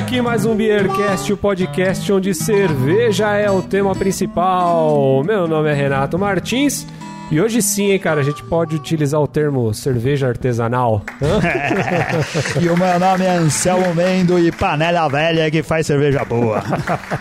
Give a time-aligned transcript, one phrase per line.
[0.00, 5.22] Aqui mais um Beercast, o podcast onde cerveja é o tema principal.
[5.22, 6.86] Meu nome é Renato Martins.
[7.30, 11.02] E hoje sim, hein, cara, a gente pode utilizar o termo cerveja artesanal.
[12.60, 16.62] e o meu nome é Anselmo Mendo e panela velha que faz cerveja boa.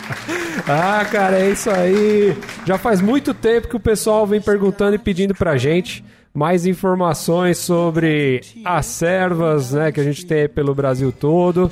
[0.66, 2.36] ah, cara, é isso aí.
[2.66, 6.04] Já faz muito tempo que o pessoal vem perguntando e pedindo pra gente
[6.34, 11.70] mais informações sobre as servas, né, que a gente tem aí pelo Brasil todo.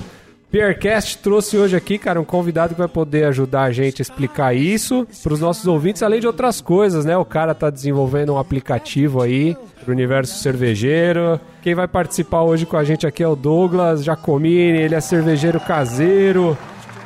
[0.49, 4.55] Piercast trouxe hoje aqui, cara, um convidado que vai poder ajudar a gente a explicar
[4.55, 7.17] isso para os nossos ouvintes, além de outras coisas, né?
[7.17, 11.39] O cara tá desenvolvendo um aplicativo aí pro universo cervejeiro.
[11.61, 15.59] Quem vai participar hoje com a gente aqui é o Douglas Giacomini, ele é cervejeiro
[15.59, 16.57] caseiro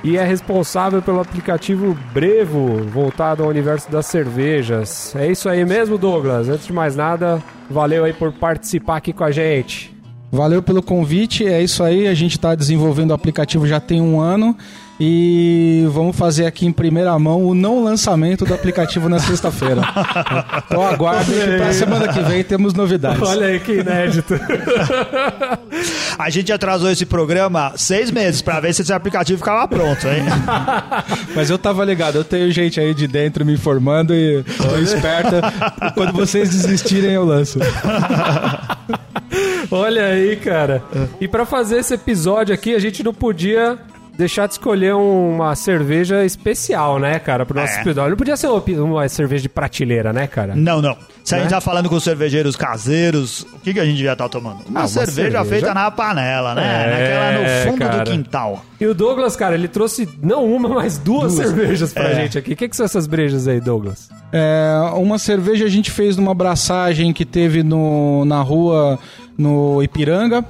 [0.03, 5.15] e é responsável pelo aplicativo Brevo, voltado ao universo das cervejas.
[5.15, 6.47] É isso aí mesmo, Douglas?
[6.47, 9.91] Antes de mais nada, valeu aí por participar aqui com a gente.
[10.31, 12.07] Valeu pelo convite, é isso aí.
[12.07, 14.55] A gente está desenvolvendo o aplicativo já tem um ano
[15.03, 19.81] e vamos fazer aqui em primeira mão o não lançamento do aplicativo na sexta-feira.
[20.63, 23.27] então aguardem que para semana que vem temos novidades.
[23.27, 24.39] Olha aí que inédito.
[26.19, 30.23] A gente atrasou esse programa seis meses para ver se esse aplicativo ficava pronto, hein?
[31.35, 35.41] Mas eu tava ligado, eu tenho gente aí de dentro me informando e tô esperta.
[35.95, 37.59] Quando vocês desistirem, eu lanço.
[39.71, 40.83] Olha aí, cara.
[41.19, 43.79] E para fazer esse episódio aqui, a gente não podia
[44.17, 47.81] deixar de escolher uma cerveja especial, né, cara, pro nosso é.
[47.81, 48.11] episódio.
[48.11, 50.55] Não podia ser uma cerveja de prateleira, né, cara?
[50.55, 50.97] Não, não.
[51.31, 51.51] Se a gente né?
[51.51, 54.65] tá falando com os cervejeiros caseiros, o que, que a gente já tá tomando?
[54.67, 56.61] Uma, ah, uma cerveja, cerveja, feita na panela, né?
[56.61, 58.03] É, Naquela no fundo cara.
[58.03, 58.65] do quintal.
[58.81, 61.47] E o Douglas, cara, ele trouxe não uma, mas duas, duas.
[61.47, 62.15] cervejas pra é.
[62.15, 62.51] gente aqui.
[62.51, 64.09] O que, que são essas brejas aí, Douglas?
[64.33, 68.99] É, uma cerveja a gente fez numa abraçagem que teve no, na rua
[69.37, 70.43] no Ipiranga.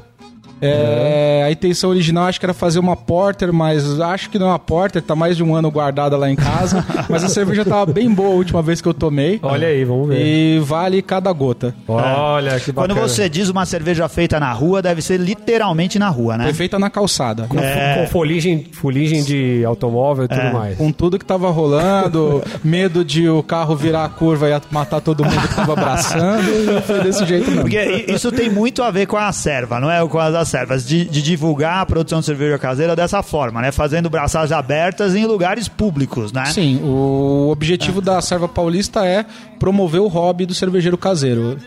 [0.61, 4.49] É, a intenção original acho que era fazer uma porter, mas acho que não é
[4.49, 6.85] uma porter, tá mais de um ano guardada lá em casa.
[7.09, 9.39] mas a cerveja tava bem boa a última vez que eu tomei.
[9.41, 10.23] Olha aí, vamos ver.
[10.23, 11.73] E vale cada gota.
[11.87, 12.93] Olha, que bacana.
[12.93, 16.43] Quando você diz uma cerveja feita na rua, deve ser literalmente na rua, né?
[16.45, 17.47] Foi feita na calçada.
[17.47, 17.95] Com, é...
[17.95, 20.53] com foligem, foligem de automóvel e tudo é.
[20.53, 20.77] mais.
[20.77, 25.23] Com tudo que tava rolando, medo de o carro virar a curva e matar todo
[25.23, 26.43] mundo que tava abraçando.
[26.85, 27.63] foi desse jeito mesmo.
[27.63, 30.05] Porque isso tem muito a ver com a serva, não é?
[30.07, 33.71] Com as servas, de, de, divulgar a produção de cerveja caseira dessa forma, né?
[33.71, 36.45] Fazendo braçadas abertas em lugares públicos, né?
[36.47, 38.03] Sim, o objetivo é.
[38.03, 39.25] da serva paulista é
[39.57, 41.57] promover o hobby do cervejeiro caseiro.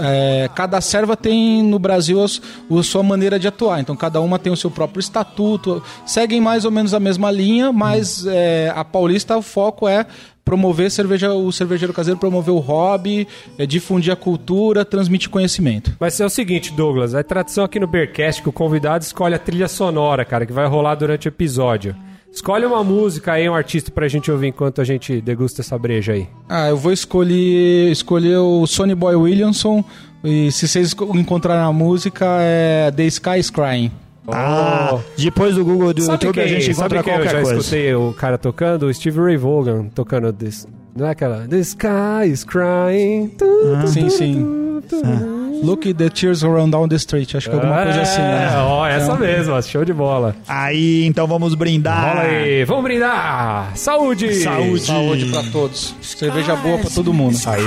[0.00, 0.44] É.
[0.44, 4.52] É, cada serva tem no Brasil a, sua maneira de atuar, então cada uma tem
[4.52, 8.30] o seu próprio estatuto, seguem mais ou menos a mesma linha, mas hum.
[8.30, 10.06] é, a paulista o foco é
[10.50, 15.96] promover cerveja, o cervejeiro caseiro, promover o hobby, é, difundir a cultura, transmitir conhecimento.
[16.00, 19.38] Mas é o seguinte, Douglas, é tradição aqui no Bearcast que o convidado escolhe a
[19.38, 21.94] trilha sonora, cara, que vai rolar durante o episódio.
[22.32, 26.14] Escolhe uma música aí, um artista pra gente ouvir enquanto a gente degusta essa breja
[26.14, 26.26] aí.
[26.48, 29.84] Ah, eu vou escolher, escolher o Sonny Boy Williamson.
[30.24, 33.92] E se vocês encontrarem a música, é The Sky is Crying.
[34.32, 37.36] Ah, depois do Google do sabe YouTube quem, a gente encontra qualquer coisa.
[37.38, 41.46] Eu já escutei o cara tocando, o Steve Ray Vaughan tocando this, não é aquela
[41.48, 43.32] The sky is crying.
[43.82, 44.46] Ah, sim, sim.
[45.04, 45.40] Ah.
[45.62, 47.34] Look the tears run down the street.
[47.34, 48.50] Acho que é alguma coisa assim, né?
[48.52, 49.18] É, ó, essa então...
[49.18, 50.34] mesmo, show de bola.
[50.48, 52.08] Aí, então vamos brindar.
[52.08, 53.72] Rola aí, vamos brindar.
[53.76, 54.34] Saúde!
[54.36, 54.80] Saúde!
[54.80, 55.94] Saúde pra todos.
[56.00, 57.36] Cerveja boa pra todo mundo.
[57.46, 57.62] Aí.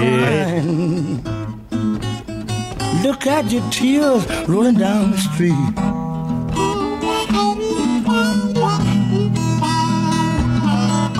[3.03, 6.02] Look at the tears rolling down the street.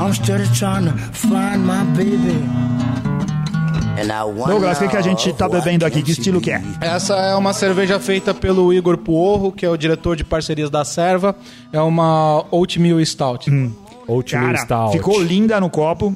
[0.03, 2.43] I'm still trying to find my baby.
[4.47, 6.01] Douglas, o que, que a gente tá bebendo aqui?
[6.01, 6.61] Que estilo que é?
[6.81, 10.83] Essa é uma cerveja feita pelo Igor Puorro, que é o diretor de parcerias da
[10.83, 11.33] Serva.
[11.71, 13.49] É uma Oatmeal Stout.
[13.49, 13.71] Hum.
[14.05, 14.97] Oatmeal Cara, Stout.
[14.97, 16.13] Ficou linda no copo.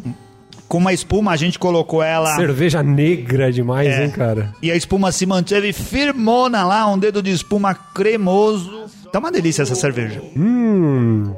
[0.67, 2.35] Com uma espuma, a gente colocou ela.
[2.35, 4.03] Cerveja negra demais, é.
[4.03, 4.53] hein, cara?
[4.61, 8.89] E a espuma se manteve firmona lá, um dedo de espuma cremoso.
[9.13, 10.21] Tá uma delícia essa cerveja.
[10.35, 11.33] Hum.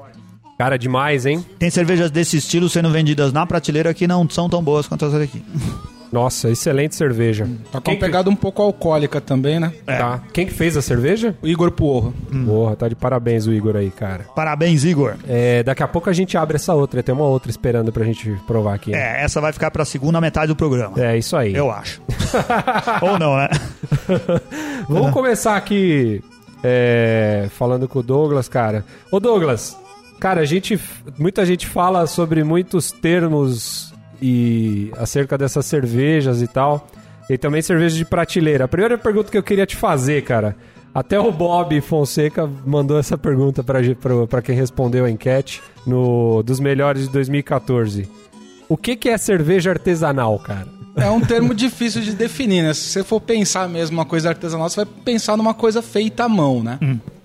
[0.60, 1.46] Cara, demais, hein?
[1.58, 5.14] Tem cervejas desse estilo sendo vendidas na prateleira que não são tão boas quanto as
[5.14, 5.42] daqui.
[6.12, 7.48] Nossa, excelente cerveja.
[7.72, 9.72] Tá com uma pegada um pouco alcoólica também, né?
[9.88, 9.96] É.
[9.98, 10.22] Tá.
[10.34, 11.34] Quem que fez a cerveja?
[11.42, 12.14] O Igor Puorro.
[12.30, 12.46] Hum.
[12.46, 14.26] Porra, tá de parabéns o Igor aí, cara.
[14.36, 15.16] Parabéns, Igor.
[15.30, 17.02] É, daqui a pouco a gente abre essa outra.
[17.02, 18.92] Tem uma outra esperando pra gente provar aqui.
[18.92, 18.98] Né?
[18.98, 21.02] É, essa vai ficar pra segunda metade do programa.
[21.02, 21.56] É, isso aí.
[21.56, 22.02] Eu acho.
[23.02, 23.48] Ou não, né?
[24.90, 26.22] Vamos começar aqui
[26.62, 28.84] é, falando com o Douglas, cara.
[29.10, 29.78] Ô Douglas,
[30.20, 30.80] Cara, a gente,
[31.18, 36.88] muita gente fala sobre muitos termos e acerca dessas cervejas e tal.
[37.30, 38.66] E também cerveja de prateleira.
[38.66, 40.56] A primeira pergunta que eu queria te fazer, cara.
[40.94, 47.04] Até o Bob Fonseca mandou essa pergunta pra quem respondeu a enquete no dos melhores
[47.04, 48.10] de 2014.
[48.68, 50.68] O que, que é cerveja artesanal, cara?
[50.96, 52.74] É um termo difícil de definir, né?
[52.74, 56.30] Se você for pensar mesmo uma coisa artesanal, você vai pensar numa coisa feita à
[56.30, 56.80] mão, né?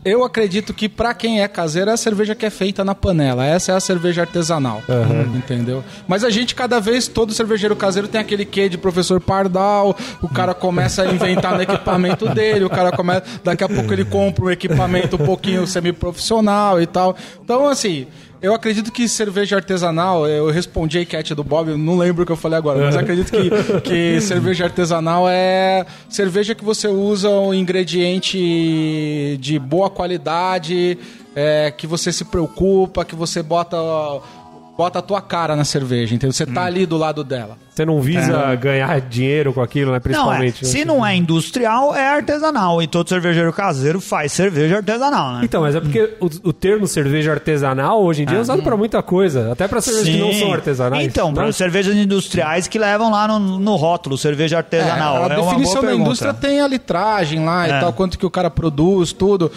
[0.05, 3.45] Eu acredito que pra quem é caseiro é a cerveja que é feita na panela.
[3.45, 4.83] Essa é a cerveja artesanal.
[5.35, 5.83] Entendeu?
[6.07, 9.97] Mas a gente, cada vez, todo cervejeiro caseiro tem aquele quê de professor Pardal.
[10.21, 12.65] O cara começa a inventar no equipamento dele.
[12.65, 13.25] O cara começa.
[13.43, 17.17] Daqui a pouco ele compra um equipamento um pouquinho semi-profissional e tal.
[17.43, 18.07] Então, assim.
[18.45, 22.27] Eu acredito que cerveja artesanal, eu respondi a enquete do Bob, eu não lembro o
[22.27, 27.31] que eu falei agora, mas acredito que, que cerveja artesanal é cerveja que você usa
[27.31, 30.99] um ingrediente de boa qualidade,
[31.35, 33.79] é, que você se preocupa, que você bota,
[34.77, 36.33] bota a tua cara na cerveja, entendeu?
[36.33, 37.57] Você tá ali do lado dela.
[37.71, 39.93] Você não visa ganhar dinheiro com aquilo, né?
[39.93, 40.01] Não, é.
[40.01, 40.65] Principalmente.
[40.65, 40.71] né?
[40.71, 42.81] Se não é industrial, é artesanal.
[42.81, 45.41] E todo cervejeiro caseiro faz cerveja artesanal, né?
[45.43, 48.77] Então, mas é porque o, o termo cerveja artesanal hoje em dia é usado pra
[48.77, 49.51] muita coisa.
[49.53, 50.39] Até pra cervejas que não Sim.
[50.41, 51.05] são artesanais.
[51.05, 51.35] Então, né?
[51.35, 55.17] para cervejas industriais que levam lá no, no rótulo, cerveja artesanal.
[55.17, 56.07] É, a É uma definição boa da pergunta.
[56.09, 57.71] indústria tem a litragem lá É.
[57.77, 59.51] e tal, quanto que o cara produz, tudo.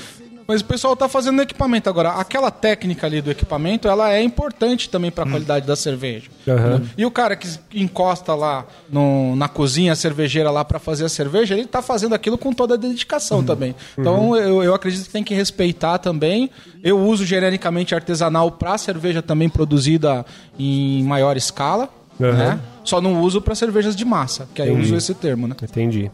[0.48, 2.12] Mas o pessoal tá fazendo equipamento agora.
[2.12, 5.12] Aquela técnica ali do equipamento, ela é importante também Hum.
[5.12, 6.30] para a qualidade da cerveja.
[6.48, 6.84] Aham.
[6.98, 11.54] E o cara que encosta lá no- na cozinha cervejeira lá para fazer a cerveja,
[11.54, 13.76] ele tá fazendo aquilo com toda a dedicação também.
[13.98, 16.50] Então eu, eu acredito que tem que respeitar também.
[16.82, 20.26] Eu uso genericamente artesanal para cerveja também produzida
[20.58, 22.60] em maior escala, né?
[22.86, 25.56] Só não uso para cervejas de massa, que aí eu uso esse termo, né?
[25.62, 26.10] Entendi.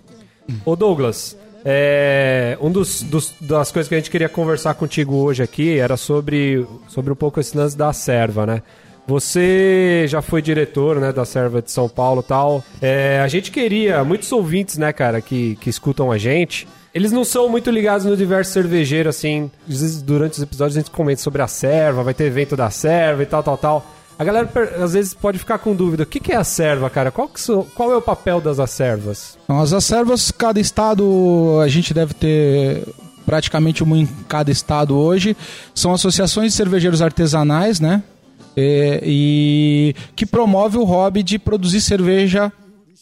[0.65, 5.41] Ô Douglas, é, um dos, dos- das coisas que a gente queria conversar contigo hoje
[5.43, 8.61] aqui era sobre, sobre um pouco esse lance da serva, né?
[9.05, 12.63] Você já foi diretor né, da Serva de São Paulo tal.
[12.81, 17.25] É, a gente queria, muitos ouvintes, né, cara, que, que escutam a gente, eles não
[17.25, 19.51] são muito ligados no universo cervejeiro, assim.
[19.67, 22.69] Às vezes, durante os episódios, a gente comenta sobre a serva, vai ter evento da
[22.69, 23.85] serva e tal, tal, tal.
[24.17, 24.49] A galera,
[24.83, 26.03] às vezes, pode ficar com dúvida.
[26.03, 27.11] O que, que é a serva, cara?
[27.11, 29.37] Qual, são- qual é o papel das acervas?
[29.43, 32.87] Então, as acervas, cada estado, a gente deve ter
[33.25, 35.35] praticamente uma em cada estado hoje.
[35.73, 38.03] São associações de cervejeiros artesanais, né?
[38.55, 42.51] É, e que promove o hobby de produzir cerveja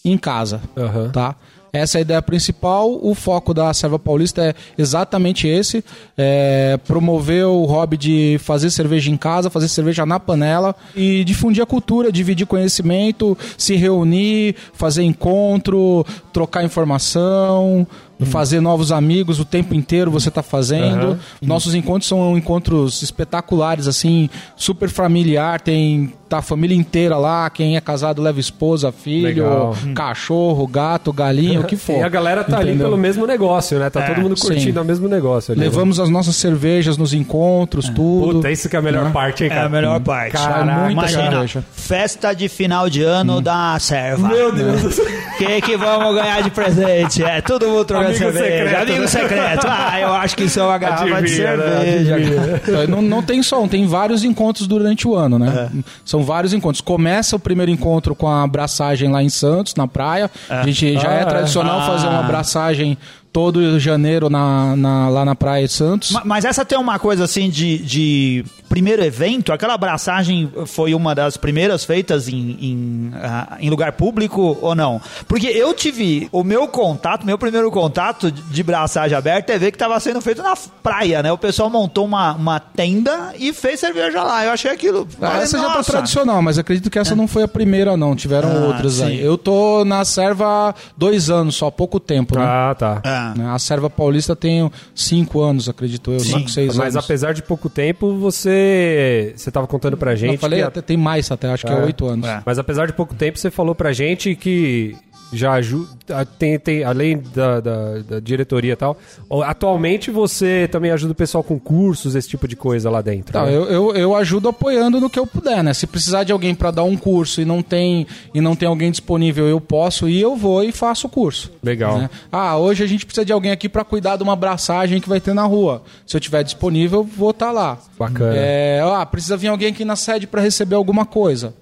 [0.05, 1.09] em casa, Aham.
[1.09, 1.35] tá?
[1.73, 2.99] Essa é a ideia principal.
[3.01, 5.83] O foco da Serva Paulista é exatamente esse:
[6.17, 11.63] é promover o hobby de fazer cerveja em casa, fazer cerveja na panela e difundir
[11.63, 17.87] a cultura, dividir conhecimento, se reunir, fazer encontro, trocar informação,
[18.25, 21.07] fazer novos amigos o tempo inteiro você está fazendo.
[21.07, 21.19] Aham.
[21.41, 27.75] Nossos encontros são encontros espetaculares, assim, super familiar, tem tá a família inteira lá, quem
[27.75, 29.75] é casado leva esposa, filho, Legal.
[29.93, 31.97] cachorro, gato, galinha, o que for.
[31.97, 32.87] E a galera tá ali Entendeu?
[32.87, 33.89] pelo mesmo negócio, né?
[33.89, 34.79] Tá É, todo mundo curtindo sim.
[34.79, 35.59] o mesmo negócio ali.
[35.59, 35.65] né?
[35.67, 38.35] Levamos as nossas cervejas nos encontros, tudo.
[38.35, 39.11] Puta, isso que é a melhor Né?
[39.11, 39.65] parte, hein, É cara?
[39.65, 40.31] a melhor parte.
[40.31, 41.65] Caraca, muita Imagina, cerveja.
[41.73, 44.29] festa de final de ano da serva.
[44.29, 45.05] Meu Deus do céu.
[45.05, 47.23] O que, que vamos ganhar de presente?
[47.25, 48.45] É, todo mundo trocando Amigo cerveja.
[48.63, 49.07] secreto, Amigo né?
[49.07, 49.67] secreto.
[49.67, 51.63] Ah, eu acho que isso é uma garrafa de Adivinha, né?
[51.81, 52.15] cerveja.
[52.15, 52.61] Adivinha.
[52.83, 55.69] É, Não, não tem só um, tem vários encontros durante o ano, né?
[55.77, 55.83] É.
[56.05, 56.81] São vários encontros.
[56.81, 60.29] Começa o primeiro encontro com a abraçagem lá em Santos, na praia.
[60.49, 61.25] A gente já Ah, é é.
[61.25, 61.85] tradicional Ah.
[61.85, 62.97] fazer uma abraçagem
[63.31, 66.11] todo janeiro na, na- lá na praia de Santos.
[66.11, 71.13] Ma- Mas essa tem uma coisa assim de, de primeiro evento, aquela abraçagem foi uma
[71.15, 74.99] das primeiras feitas em, em, ah, em lugar público ou não?
[75.27, 79.75] Porque eu tive o meu contato, meu primeiro contato de braçagem aberta é ver que
[79.75, 81.31] estava sendo feito na praia, né?
[81.31, 84.45] O pessoal montou uma, uma tenda e fez cerveja lá.
[84.45, 85.07] Eu achei aquilo.
[85.21, 88.15] Ah, essa já tá "Nossa." tradicional, mas acredito que essa não foi a primeira, não.
[88.15, 89.05] Tiveram Ah, outras sim.
[89.05, 89.21] aí.
[89.21, 92.43] Eu tô na serva há dois anos só, há pouco tempo, né?
[92.45, 93.01] Ah, tá.
[93.21, 93.33] Ah.
[93.37, 93.49] Né?
[93.49, 96.37] A serva paulista tem cinco anos, acredito eu, Sim.
[96.39, 97.05] cinco, seis Mas anos.
[97.05, 100.97] apesar de pouco tempo, você você tava contando pra gente Eu falei, a- até tem
[100.97, 101.83] mais até, acho que é É.
[101.83, 102.27] oito anos.
[102.27, 102.41] É.
[102.45, 104.95] Mas apesar de pouco tempo, você falou pra gente que
[105.31, 105.89] já ajuda.
[106.37, 108.97] Tem, tem, além da, da, da diretoria e tal,
[109.45, 113.39] atualmente você também ajuda o pessoal com cursos, esse tipo de coisa lá dentro.
[113.39, 113.55] Né?
[113.55, 115.73] eu, eu, eu ajudo apoiando no que eu puder, né?
[115.73, 118.91] Se precisar de alguém para dar um curso e não tem e não tem alguém
[118.91, 121.51] disponível, eu posso ir, eu vou e faço o curso.
[121.63, 121.97] Legal.
[121.97, 122.09] né?
[122.31, 125.19] Ah, hoje a gente precisa de alguém aqui para cuidar de uma abraçagem que vai
[125.19, 125.83] ter na rua.
[126.05, 127.77] Se eu tiver disponível, vou estar lá.
[127.97, 128.33] Bacana.
[128.35, 131.53] É, ah, precisa vir alguém aqui na sede para receber alguma coisa.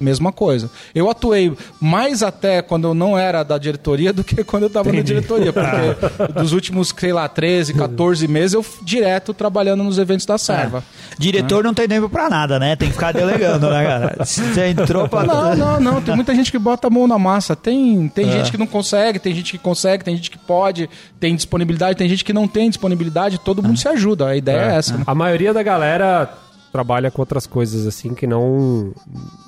[0.00, 0.70] Mesma coisa.
[0.94, 4.90] Eu atuei mais até quando eu não era da diretoria do que quando eu estava
[4.90, 5.52] na diretoria.
[5.52, 10.82] Porque dos últimos, sei lá, 13, 14 meses, eu direto trabalhando nos eventos da Serva.
[11.18, 12.74] Diretor não tem tempo pra nada, né?
[12.74, 14.16] Tem que ficar delegando, né, cara?
[14.24, 15.24] Você entrou pra.
[15.24, 16.02] Não, não, não.
[16.02, 17.54] Tem muita gente que bota a mão na massa.
[17.54, 20.88] Tem, tem gente que não consegue, tem gente que consegue, tem gente que pode,
[21.20, 23.38] tem disponibilidade, tem gente que não tem disponibilidade.
[23.38, 24.28] Todo mundo se ajuda.
[24.28, 24.96] A ideia é, essa.
[24.96, 25.04] né?
[25.06, 26.45] A maioria da galera
[26.76, 28.92] trabalha com outras coisas assim que não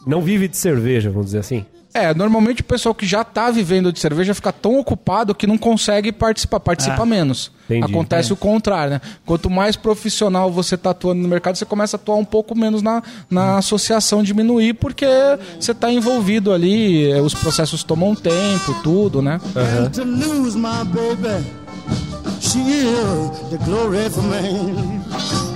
[0.07, 1.67] não vive de cerveja, vamos dizer assim.
[1.93, 5.59] É, normalmente o pessoal que já tá vivendo de cerveja fica tão ocupado que não
[5.59, 7.51] consegue participar, participa menos.
[7.65, 7.85] Entendi.
[7.85, 9.01] Acontece o contrário, né?
[9.27, 12.83] Quanto mais profissional você tá atuando no mercado, você começa a atuar um pouco menos
[12.83, 15.07] na, na associação, diminuir, porque
[15.59, 19.41] você tá envolvido ali, eh, os processos tomam tempo, tudo, né?
[25.19, 25.48] And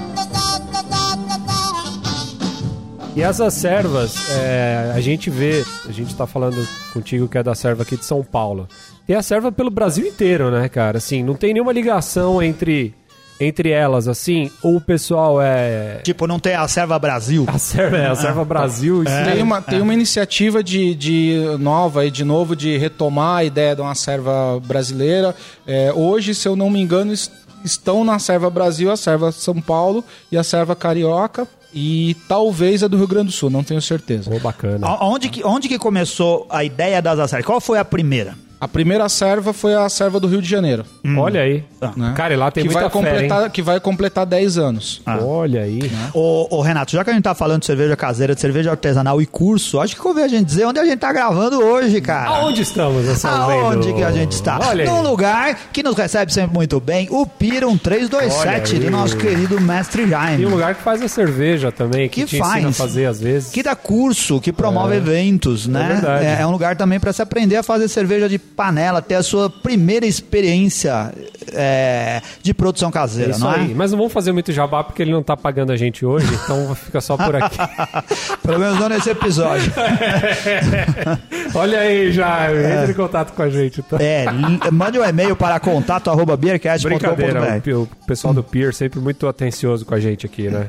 [3.15, 7.55] E essas servas, é, a gente vê, a gente tá falando contigo que é da
[7.55, 8.67] serva aqui de São Paulo.
[9.07, 10.97] Tem a serva pelo Brasil inteiro, né, cara?
[10.97, 12.95] Assim, não tem nenhuma ligação entre
[13.41, 17.45] entre elas, assim, ou o pessoal é Tipo, não tem a Serva Brasil.
[17.49, 22.07] a serva, é a serva Brasil, isso Tem uma, tem uma iniciativa de, de nova
[22.07, 25.35] e de novo de retomar a ideia de uma serva brasileira.
[25.67, 27.33] É, hoje, se eu não me engano, es-
[27.65, 31.47] estão na serva Brasil, a serva São Paulo e a serva Carioca.
[31.75, 34.31] E talvez a do Rio Grande do Sul, não tenho certeza.
[34.31, 34.87] Pô, bacana.
[35.03, 37.43] Onde que, onde que começou a ideia das açaí?
[37.43, 38.35] Qual foi a primeira?
[38.63, 40.85] A primeira serva foi a serva do Rio de Janeiro.
[41.19, 41.65] Olha aí.
[41.97, 42.15] né?
[42.17, 45.03] Cara, e lá tem que muita vai completar Que vai completar 10 anos.
[45.05, 45.91] Olha aí.
[46.15, 49.21] Ô, ô, Renato, já que a gente tá falando de cerveja caseira, de cerveja artesanal
[49.21, 52.29] e curso, acho que convém a gente dizer onde a gente tá gravando hoje, cara.
[52.31, 53.97] Aonde estamos nessa Aonde vendo?
[53.97, 54.61] que a gente está?
[54.65, 54.89] Olha aí.
[54.89, 58.79] Num lugar que nos recebe sempre muito bem, o Pira 1327 Olha aí.
[58.85, 60.37] do nosso querido mestre Jaime.
[60.37, 62.77] Tem um lugar que faz a cerveja também, que, Que te ensina a faz.
[62.79, 63.51] fazer às vezes.
[63.51, 64.99] Que dá curso, que promove É.
[64.99, 65.89] eventos, né?
[65.95, 66.25] verdade.
[66.27, 69.23] É, é um lugar também para se aprender a fazer cerveja de panela, ter a
[69.23, 71.13] sua primeira experiência
[71.53, 73.73] é, de produção caseira, Isso não aí.
[73.73, 73.75] é?
[73.75, 76.75] Mas não vamos fazer muito jabá porque ele não tá pagando a gente hoje, então
[76.75, 77.57] fica só por aqui.
[78.43, 79.73] Pelo menos não nesse episódio.
[81.55, 82.49] Olha aí, já.
[82.53, 83.97] Entre em contato com a gente, tá?
[84.01, 84.27] É,
[84.71, 87.71] mande um e-mail para contato arroba Brincadeira, beercast.com.br.
[87.71, 90.69] o, o pessoal do Pier sempre muito atencioso com a gente aqui, né?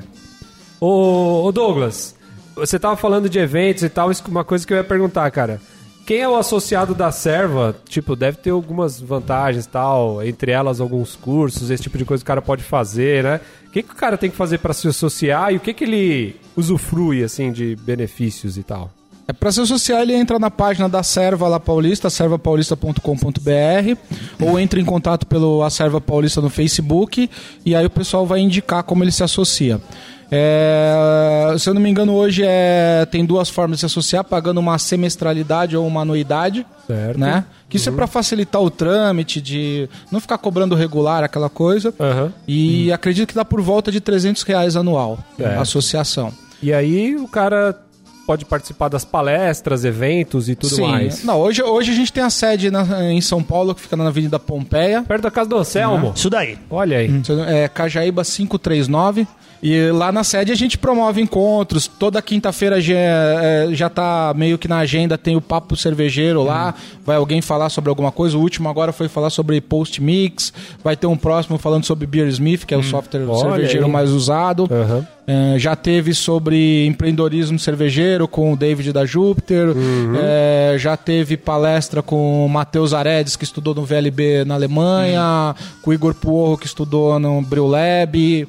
[0.80, 2.16] Ô, ô Douglas,
[2.56, 5.30] você tava falando de eventos e tal, isso é uma coisa que eu ia perguntar,
[5.32, 5.60] cara.
[6.06, 7.76] Quem é o associado da serva?
[7.88, 12.26] Tipo, deve ter algumas vantagens tal, entre elas alguns cursos, esse tipo de coisa que
[12.26, 13.40] o cara pode fazer, né?
[13.68, 15.86] O que, que o cara tem que fazer pra se associar e o que, que
[15.86, 18.92] ele usufrui, assim, de benefícios e tal?
[19.26, 23.98] É, para se associar, ele entra na página da Serva lá Paulista, servapaulista.com.br,
[24.42, 27.30] ou entra em contato pelo A Serva Paulista no Facebook,
[27.66, 29.80] e aí o pessoal vai indicar como ele se associa.
[30.34, 34.60] É, se eu não me engano, hoje é, tem duas formas de se associar, pagando
[34.60, 36.66] uma semestralidade ou uma anuidade.
[36.88, 37.20] Certo.
[37.20, 37.46] Né?
[37.70, 41.94] Que isso é para facilitar o trâmite, de não ficar cobrando regular aquela coisa.
[42.00, 42.32] Aham.
[42.48, 45.58] E acredito que dá por volta de 300 reais anual Certo.
[45.58, 46.32] a associação.
[46.62, 47.76] E aí o cara
[48.26, 50.88] pode participar das palestras, eventos e tudo Sim.
[50.88, 51.24] mais.
[51.26, 54.08] Não, hoje, hoje a gente tem a sede na- em São Paulo, que fica na
[54.08, 55.04] Avenida Pompeia.
[55.06, 56.14] Perto da casa do Anselmo.
[56.16, 56.58] Isso daí.
[56.70, 57.10] Olha aí.
[57.48, 59.28] É Cajaíba 539.
[59.64, 61.88] E lá na sede a gente promove encontros.
[61.88, 66.76] Toda quinta-feira já, é, já tá meio que na agenda, tem o papo cervejeiro lá.
[67.06, 68.38] Vai alguém falar sobre alguma coisa.
[68.38, 70.52] O último agora foi falar sobre post-mix.
[70.84, 73.92] Vai ter um próximo falando sobre Beer Smith, que é o software Olha cervejeiro aí.
[73.92, 74.68] mais usado.
[74.70, 75.08] Aham.
[75.26, 79.70] É, já teve sobre empreendedorismo cervejeiro com o David da Júpiter.
[80.22, 85.56] É, já teve palestra com o Matheus Aredes, que estudou no VLB na Alemanha.
[85.82, 88.46] Com o Igor Puorro, que estudou no Brew Lab.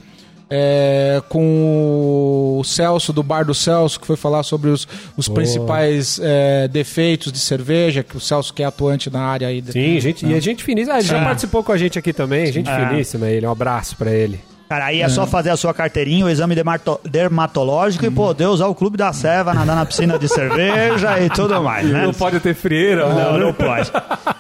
[0.51, 4.87] É, com o Celso, do Bar do Celso, que foi falar sobre os,
[5.17, 9.63] os principais é, defeitos de cerveja, que o Celso que é atuante na área aí.
[9.67, 10.95] Sim, gente, e a gente finíssima.
[10.95, 11.25] Ah, ele já Sim.
[11.25, 12.53] participou com a gente aqui também.
[12.53, 12.89] Gente É.
[12.89, 13.47] finíssima ele.
[13.47, 14.39] Um abraço pra ele.
[14.75, 18.67] Cara, aí é só fazer a sua carteirinha, o exame dermato- dermatológico e poder usar
[18.67, 22.03] o clube da serva, nadar na piscina de cerveja e tudo mais, né?
[22.05, 23.39] Não pode ter frieira, Não, né?
[23.45, 23.89] não pode.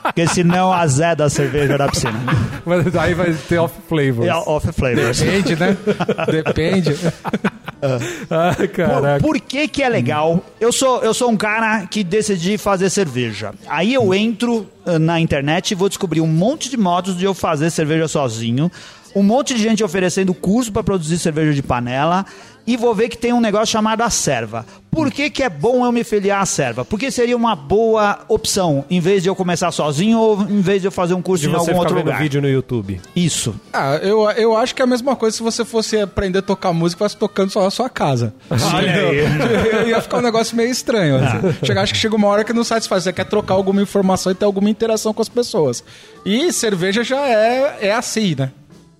[0.03, 2.19] Porque senão azeda a cerveja da piscina.
[2.67, 4.29] Mas aí vai ter off flavors.
[4.29, 5.21] A off flavors.
[5.21, 5.77] Depende, né?
[6.31, 6.97] Depende.
[8.31, 9.21] Ah, Por, caraca.
[9.23, 10.43] por que que é legal?
[10.59, 13.53] Eu sou, eu sou um cara que decidi fazer cerveja.
[13.69, 17.35] Aí eu entro eh, na internet e vou descobrir um monte de modos de eu
[17.35, 18.73] fazer cerveja sozinho.
[19.15, 22.25] Um monte de gente oferecendo curso para produzir cerveja de panela
[22.67, 24.65] e vou ver que tem um negócio chamado a serva.
[24.91, 26.85] Por que, que é bom eu me filiar à serva?
[26.85, 30.87] Porque seria uma boa opção, em vez de eu começar sozinho ou em vez de
[30.89, 32.21] eu fazer um curso De em algum ficar outro vendo lugar.
[32.23, 33.01] vídeo no YouTube.
[33.15, 33.55] Isso.
[33.73, 36.73] Ah, eu, eu acho que é a mesma coisa se você fosse aprender a tocar
[36.73, 38.33] música e fosse tocando só na sua casa.
[38.49, 39.19] Olha aí.
[39.85, 41.17] Eu ia ficar um negócio meio estranho.
[41.17, 41.67] assim.
[41.67, 43.03] Chega, acho que chega uma hora que não satisfaz.
[43.03, 45.85] Você quer trocar alguma informação e ter alguma interação com as pessoas.
[46.25, 48.53] E cerveja já é, é assim, né?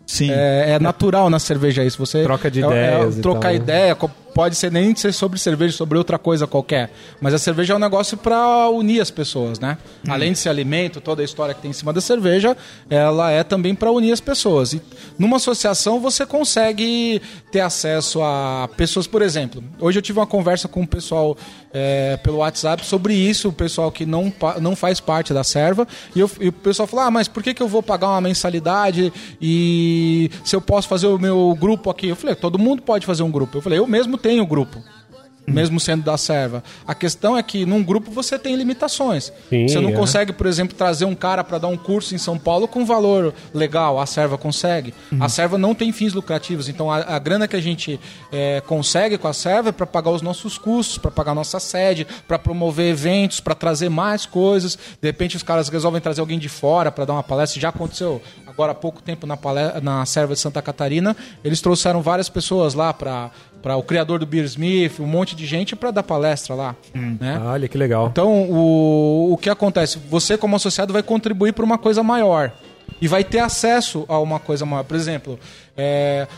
[0.07, 0.31] Sim.
[0.31, 1.99] É, é natural na cerveja isso.
[1.99, 3.97] Você Troca de é- é ideias e trocar tal, ideia,
[4.35, 6.93] pode ser nem ser sobre cerveja, sobre outra coisa qualquer.
[7.21, 9.79] Mas a cerveja é um negócio para unir as pessoas, né?
[10.07, 10.13] Hum.
[10.13, 12.57] Além de ser alimento, toda a história que tem em cima da cerveja,
[12.91, 14.73] ela é também para unir as pessoas.
[14.73, 14.83] E
[15.19, 17.23] numa associação você consegue
[17.53, 19.63] ter acesso a pessoas, por exemplo.
[19.81, 21.37] Hoje eu tive uma conversa com o pessoal
[21.73, 25.87] é, pelo WhatsApp sobre isso, o pessoal que não, não faz parte da serva.
[26.15, 28.21] E, eu- e o pessoal falou: ah, mas por que, que eu vou pagar uma
[28.21, 32.09] mensalidade e se eu posso fazer o meu grupo aqui?
[32.09, 33.59] Eu falei: todo mundo pode fazer um grupo.
[33.59, 34.83] Eu falei: eu mesmo tenho grupo.
[35.47, 36.65] Mesmo sendo da serva.
[36.87, 39.31] A questão é que num grupo você tem limitações.
[39.51, 39.93] Sim, você não é.
[39.93, 43.35] consegue, por exemplo, trazer um cara para dar um curso em São Paulo com valor
[43.53, 44.01] legal.
[44.01, 44.95] A serva consegue.
[45.21, 46.71] A serva não tem fins lucrativos.
[46.71, 48.01] Então a, a grana que a gente
[48.33, 51.61] é, consegue com a serva é para pagar os nossos custos, para pagar a nossa
[51.61, 54.79] sede, para promover eventos, para trazer mais coisas.
[54.99, 57.61] De repente os caras resolvem trazer alguém de fora para dar uma palestra.
[57.61, 61.15] Já aconteceu agora há pouco tempo na, palestra, na serva de Santa Catarina.
[61.45, 63.31] Eles trouxeram várias pessoas lá para
[63.65, 67.41] para o criador do Beer Smith, um monte de gente para dar palestra lá, né?
[67.47, 68.09] Olha que legal.
[68.13, 69.99] Então, o, o que acontece?
[70.11, 72.53] Você, como associado, vai contribuir para uma coisa maior.
[73.01, 74.85] E vai ter acesso a uma coisa maior.
[74.85, 75.39] Por exemplo,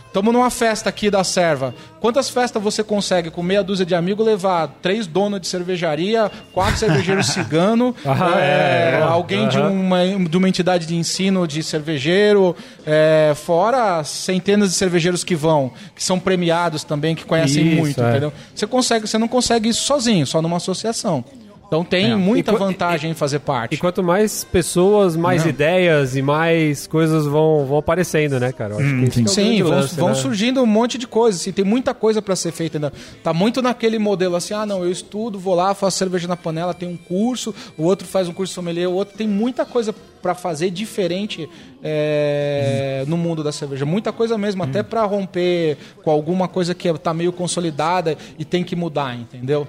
[0.06, 1.74] estamos numa festa aqui da Serva.
[2.00, 6.78] Quantas festas você consegue, com meia dúzia de amigos, levar três donos de cervejaria, quatro
[6.78, 9.70] cervejeiros cigano, Ah, é, é, alguém de aham.
[9.70, 9.98] uma,
[10.28, 16.02] de uma entidade de ensino de cervejeiro, é, fora centenas de cervejeiros que vão, que
[16.02, 18.10] são premiados também, que conhecem Isso, muito, é.
[18.10, 18.32] entendeu?
[18.54, 21.24] Você consegue, você não consegue isso sozinho, só numa associação.
[21.66, 23.74] Então tem muita E vantagem em fazer parte.
[23.74, 25.50] E quanto mais pessoas, mais Não.
[25.50, 28.74] ideias e mais coisas vão, vão aparecendo, né, cara?
[28.74, 30.14] Eu acho que esse que é Sim, vão, lance, vão né?
[30.14, 31.40] surgindo um monte de coisas.
[31.40, 32.92] Assim, tem muita coisa para ser feita ainda.
[33.22, 36.72] Tá muito naquele modelo assim: ah, não, eu estudo, vou lá, faço cerveja na panela,
[36.72, 39.92] tem um curso, o outro faz um curso de sommelier, o outro tem muita coisa
[40.22, 41.48] para fazer diferente
[41.82, 43.84] é, no mundo da cerveja.
[43.84, 48.64] Muita coisa mesmo, até para romper com alguma coisa que tá meio consolidada e tem
[48.64, 49.68] que mudar, entendeu?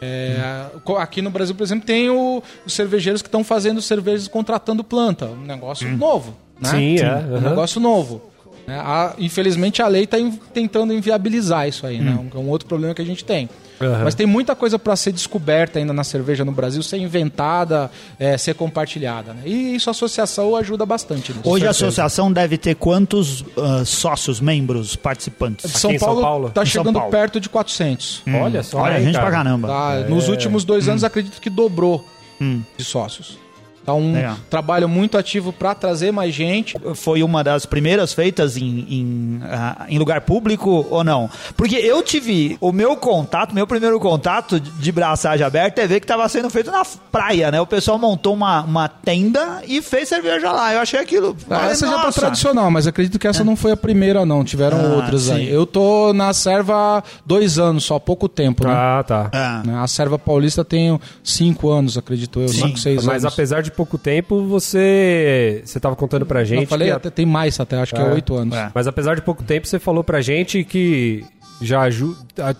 [0.00, 0.66] É,
[0.98, 5.26] Aqui no Brasil, por exemplo, tem o- os cervejeiros que estão fazendo cervejas contratando planta.
[5.26, 6.34] Um negócio novo.
[6.60, 6.68] Né?
[6.70, 8.22] Sim, é, Um negócio novo.
[8.66, 8.78] Né?
[8.78, 10.16] A- infelizmente a lei está
[10.52, 12.18] tentando inviabilizar isso aí, né?
[12.34, 13.48] Um, um outro problema que a gente tem.
[13.78, 14.04] Aham.
[14.04, 18.38] Mas tem muita coisa para ser descoberta ainda na cerveja no Brasil, ser inventada, é,
[18.38, 19.34] ser compartilhada.
[19.34, 19.42] né?
[19.44, 21.46] E isso a associação ajuda bastante nisso.
[21.46, 25.70] Hoje a associação deve ter quantos ah, sócios, membros, participantes?
[25.72, 26.48] São Aqui em São Paulo, Paulo?
[26.48, 27.10] está chegando Paulo.
[27.10, 28.22] perto de 400.
[28.42, 29.26] Olha só, Olha, hein, gente cara?
[29.26, 29.68] pra caramba.
[29.68, 29.94] Tá?
[30.08, 32.02] Nos últimos dois anos, acredito que dobrou
[32.40, 33.38] de sócios.
[33.86, 34.36] Tá um Legal.
[34.50, 36.74] trabalho muito ativo para trazer mais gente.
[36.96, 41.30] Foi uma das primeiras feitas em, em, ah, em lugar público ou não?
[41.56, 46.04] Porque eu tive o meu contato, meu primeiro contato de braçagem aberta é ver que
[46.04, 47.60] estava sendo feito na praia, né?
[47.60, 50.74] O pessoal montou uma, uma tenda e fez cerveja lá.
[50.74, 51.36] Eu achei aquilo.
[51.48, 54.42] Ah, essa já tá "Nossa." tradicional, mas acredito que essa não foi a primeira, não.
[54.42, 55.32] Tiveram Ah, outras sim.
[55.34, 55.48] aí.
[55.48, 58.72] Eu tô na serva há dois anos, só há pouco tempo, né?
[58.74, 59.30] Ah, tá.
[59.32, 59.82] Ah.
[59.82, 62.48] A serva paulista tem cinco anos, acredito eu.
[62.48, 63.32] Cinco, seis Mas anos.
[63.32, 67.10] apesar de pouco tempo, você você tava contando pra gente Não, falei que a- até
[67.10, 68.12] tem mais até, acho que é É.
[68.12, 68.56] oito anos.
[68.56, 68.70] É.
[68.74, 71.24] Mas apesar de pouco tempo, você falou pra gente que
[71.60, 72.16] já ajuda,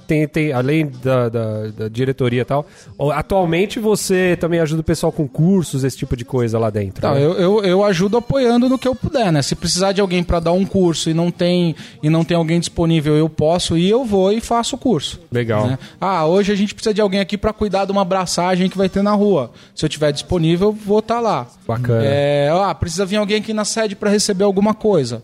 [0.07, 2.67] tem, tem, além da, da, da diretoria e tal,
[3.13, 7.03] atualmente você também ajuda o pessoal com cursos, esse tipo de coisa lá dentro.
[7.03, 7.25] Tá, né?
[7.25, 9.43] eu, eu, eu ajudo apoiando no que eu puder, né?
[9.43, 12.59] Se precisar de alguém para dar um curso e não tem e não tem alguém
[12.59, 15.21] disponível, eu posso ir, eu vou e faço o curso.
[15.31, 15.67] Legal.
[15.67, 15.79] né?
[16.01, 18.89] Ah, hoje a gente precisa de alguém aqui para cuidar de uma abraçagem que vai
[18.89, 19.51] ter na rua.
[19.75, 21.47] Se eu tiver disponível, vou estar lá.
[21.67, 22.03] Bacana.
[22.05, 25.23] É, ah, precisa vir alguém aqui na sede para receber alguma coisa.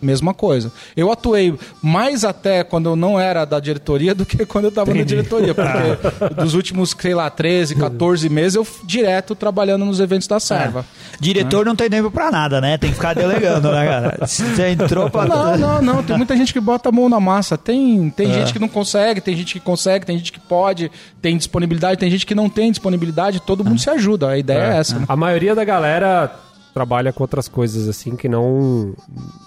[0.00, 0.72] Mesma coisa.
[0.96, 4.92] Eu atuei mais até quando eu não era da diretoria do que quando eu estava
[4.94, 5.54] na diretoria.
[5.54, 10.84] Porque dos últimos, sei lá, 13, 14 meses, eu direto trabalhando nos eventos da Serva.
[11.20, 12.78] Diretor não tem tempo pra nada, né?
[12.78, 14.26] Tem que ficar delegando, né, cara?
[14.26, 15.26] Você entrou pra.
[15.26, 16.02] Não, não, não.
[16.02, 17.56] Tem muita gente que bota a mão na massa.
[17.56, 21.36] Tem, tem gente que não consegue, tem gente que consegue, tem gente que pode, tem
[21.36, 23.40] disponibilidade, tem gente que não tem disponibilidade.
[23.40, 24.30] Todo mundo se ajuda.
[24.30, 24.98] A ideia é, essa.
[24.98, 25.04] né?
[25.08, 26.30] A maioria da galera
[26.74, 28.92] trabalha com outras coisas assim que não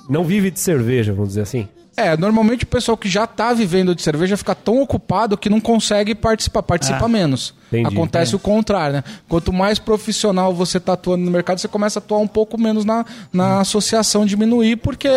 [0.10, 1.68] não vive de cerveja, vamos dizer assim.
[2.00, 5.60] É, normalmente o pessoal que já tá vivendo de cerveja fica tão ocupado que não
[5.60, 7.56] consegue participar, participa Ah, menos.
[7.70, 7.88] entendi.
[7.88, 9.04] Acontece o contrário, né?
[9.28, 12.86] Quanto mais profissional você tá atuando no mercado, você começa a atuar um pouco menos
[12.86, 15.10] na, na associação, diminuir, porque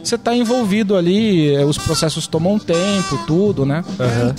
[0.00, 3.82] você tá envolvido ali, eh, os processos tomam tempo, tudo, né?
[3.98, 4.32] And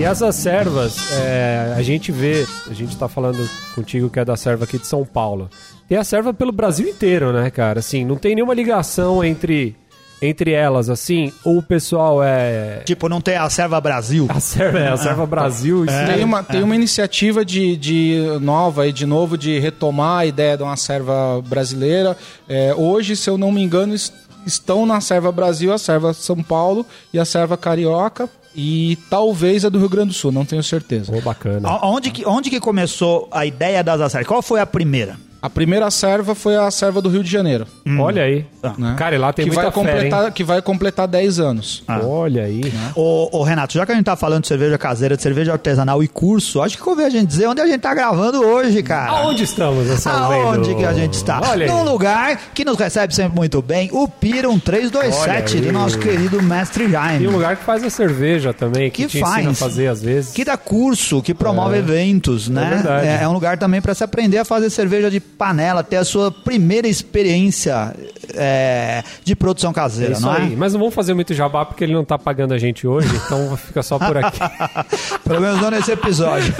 [0.00, 4.34] E essas servas, é, a gente vê, a gente tá falando contigo que é da
[4.34, 5.50] serva aqui de São Paulo.
[5.86, 7.80] Tem a serva pelo Brasil inteiro, né, cara?
[7.80, 9.76] Assim, não tem nenhuma ligação entre,
[10.22, 12.78] entre elas, assim, ou o pessoal é.
[12.86, 14.26] Tipo, não tem a Serva Brasil.
[14.30, 18.86] A serva é a serva Brasil, isso Tem uma, tem uma iniciativa de, de nova
[18.86, 22.16] e de novo de retomar a ideia de uma serva brasileira.
[22.48, 24.10] É, hoje, se eu não me engano, es-
[24.46, 28.30] estão na serva Brasil, a serva São Paulo e a serva Carioca.
[28.54, 31.12] E talvez a do Rio Grande do Sul, não tenho certeza.
[31.14, 31.68] Oh, bacana.
[31.84, 34.26] Onde que, onde que começou a ideia das acervas?
[34.26, 35.16] Qual foi a primeira?
[35.42, 37.66] A primeira serva foi a serva do Rio de Janeiro.
[37.98, 38.44] Olha aí.
[38.76, 38.94] né?
[38.98, 41.82] Cara, e lá tem que muita vai completar Que vai completar 10 anos.
[41.88, 42.60] Olha aí.
[42.94, 46.02] Ô, ô, Renato, já que a gente tá falando de cerveja caseira, de cerveja artesanal
[46.02, 49.12] e curso, acho que convém a gente dizer onde a gente tá gravando hoje, cara.
[49.12, 51.40] Aonde estamos, Anselmo Aonde que a gente está?
[51.42, 51.70] Olha aí.
[51.72, 55.60] Num lugar que nos recebe sempre muito bem, o Pira 1327 Olha aí.
[55.60, 57.24] do nosso querido mestre Jaime.
[57.24, 59.36] E um lugar que faz a cerveja também, que, Que te faz.
[59.38, 60.32] ensina a fazer às vezes.
[60.32, 62.68] Que dá curso, que promove eventos, né?
[62.74, 63.06] verdade.
[63.06, 66.04] É, é um lugar também para se aprender a fazer cerveja de panela, ter a
[66.04, 67.96] sua primeira experiência
[68.34, 70.52] é, de produção É caseira, isso não aí.
[70.52, 70.56] é?
[70.56, 73.56] Mas não vamos fazer muito jabá porque ele não tá pagando a gente hoje, então
[73.56, 74.38] fica só por aqui.
[75.24, 76.52] Pelo menos não nesse episódio.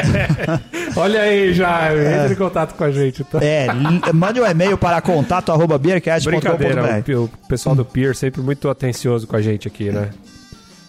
[0.96, 1.90] Olha aí, já.
[1.92, 3.38] Entre em contato com a gente, tá?
[3.44, 3.66] É,
[4.14, 9.26] mande um e-mail para contato arroba Brincadeira, o, o pessoal do Pier sempre muito atencioso
[9.26, 10.08] com a gente aqui, né?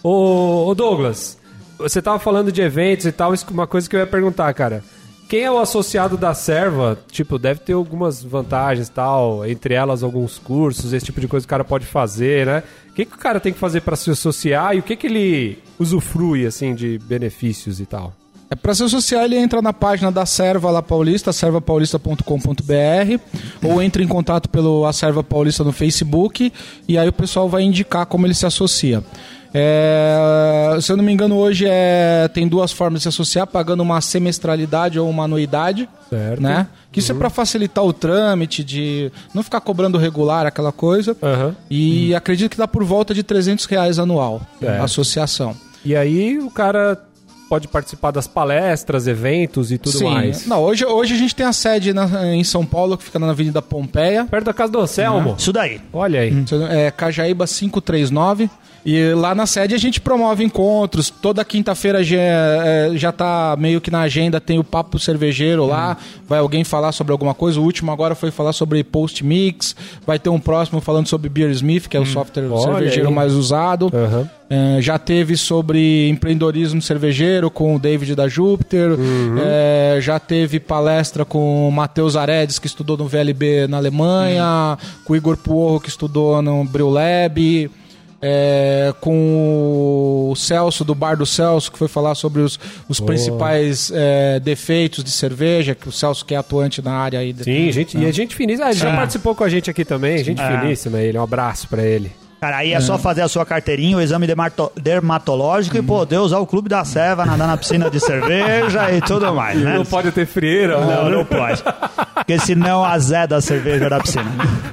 [0.02, 1.36] Ô, ô Douglas,
[1.76, 4.52] você tava falando de eventos e tal, isso é uma coisa que eu ia perguntar,
[4.54, 4.82] cara.
[5.32, 6.98] Quem é o associado da serva?
[7.10, 11.48] Tipo, deve ter algumas vantagens tal, entre elas alguns cursos, esse tipo de coisa que
[11.48, 12.62] o cara pode fazer, né?
[12.90, 15.06] O que, que o cara tem que fazer para se associar e o que, que
[15.06, 18.12] ele usufrui, assim, de benefícios e tal?
[18.50, 24.02] É, para se associar, ele entra na página da Serva lá Paulista, servapaulista.com.br, ou entra
[24.02, 26.52] em contato pelo A Serva Paulista no Facebook,
[26.86, 29.02] e aí o pessoal vai indicar como ele se associa.
[29.54, 33.82] É, se eu não me engano, hoje é, tem duas formas de se associar, pagando
[33.82, 35.88] uma semestralidade ou uma anuidade.
[36.08, 36.42] Certo.
[36.42, 36.66] Né?
[36.90, 41.16] Que isso é para facilitar o trâmite, de não ficar cobrando regular aquela coisa.
[41.22, 41.56] Aham.
[41.70, 44.42] E acredito que dá por volta de 300 reais anual
[44.80, 45.56] a associação.
[45.84, 46.98] E aí o cara
[47.48, 50.46] pode participar das palestras, eventos e tudo mais.
[50.46, 53.28] Não, hoje, hoje a gente tem a sede na- em São Paulo, que fica na
[53.30, 54.24] Avenida Pompeia.
[54.30, 55.34] Perto da casa do Anselmo.
[55.38, 55.78] Isso daí.
[55.92, 56.32] Olha aí.
[56.70, 58.48] É Cajaíba 539.
[58.84, 61.08] E lá na sede a gente promove encontros.
[61.08, 65.96] Toda quinta-feira já, é, já tá meio que na agenda, tem o papo cervejeiro lá.
[66.28, 67.60] Vai alguém falar sobre alguma coisa.
[67.60, 69.76] O último agora foi falar sobre post mix.
[70.04, 73.14] Vai ter um próximo falando sobre Beer Smith, que é o software Olha cervejeiro aí.
[73.14, 73.90] mais usado.
[73.94, 74.28] Aham.
[74.50, 78.90] É, já teve sobre empreendedorismo cervejeiro com o David da Júpiter.
[79.42, 84.76] É, já teve palestra com o Matheus Aredes, que estudou no VLB na Alemanha.
[85.04, 87.70] Com o Igor Puorro, que estudou no Brew Lab.
[88.24, 92.58] É, com o Celso, do Bar do Celso, que foi falar sobre os,
[92.88, 97.32] os principais é, defeitos de cerveja, que o Celso que é atuante na área aí.
[97.32, 98.66] de- Sim, gente, e a gente finíssima.
[98.66, 98.96] Ah, ele já É.
[98.96, 100.22] participou com a gente aqui também.
[100.22, 100.60] Gente É.
[100.60, 101.18] finíssima ele.
[101.18, 102.12] Um abraço pra ele.
[102.40, 106.38] Cara, aí é só fazer a sua carteirinha, o exame dermato- dermatológico e poder usar
[106.40, 109.76] o clube da Serva, nadar na piscina de cerveja e tudo mais, né?
[109.78, 111.62] Não pode ter frieira, Não, não, não pode.
[112.24, 114.24] Porque senão azeda a cerveja da piscina.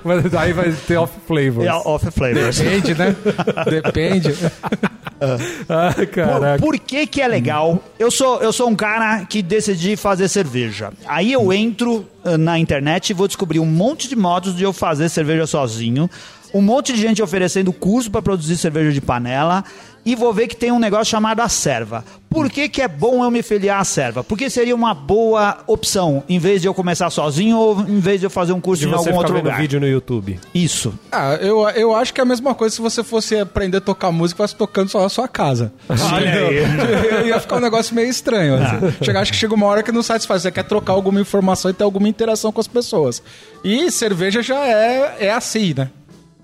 [0.03, 1.65] Mas aí vai ter off flavors.
[1.65, 2.57] E a off flavors.
[2.59, 3.15] Depende, né?
[3.69, 4.35] Depende.
[5.67, 6.59] Ah, Por, caraca.
[6.63, 7.83] por que que é legal?
[7.97, 10.91] Eu sou, eu sou um cara que decidi fazer cerveja.
[11.05, 14.71] Aí eu entro eh, na internet e vou descobrir um monte de modos de eu
[14.71, 16.09] fazer cerveja sozinho.
[16.53, 19.63] Um monte de gente oferecendo curso para produzir cerveja de panela.
[20.05, 22.03] E vou ver que tem um negócio chamado a serva.
[22.29, 24.23] Por que, que é bom eu me filiar à serva?
[24.23, 28.25] Porque seria uma boa opção, em vez de eu começar sozinho ou em vez de
[28.27, 29.59] eu fazer um curso De em você algum outro lugar.
[29.59, 30.39] vídeo no YouTube.
[30.53, 30.93] Isso.
[31.11, 34.11] Ah, eu, eu acho que é a mesma coisa se você fosse aprender a tocar
[34.11, 35.73] música e fosse tocando só na sua casa.
[35.89, 37.27] Olha aí.
[37.29, 38.55] Ia ficar um negócio meio estranho.
[38.55, 39.03] assim.
[39.03, 40.43] Chega, acho que chega uma hora que não satisfaz.
[40.43, 43.23] Você quer trocar alguma informação e ter alguma interação com as pessoas.
[43.63, 45.89] E cerveja já é, é assim, né?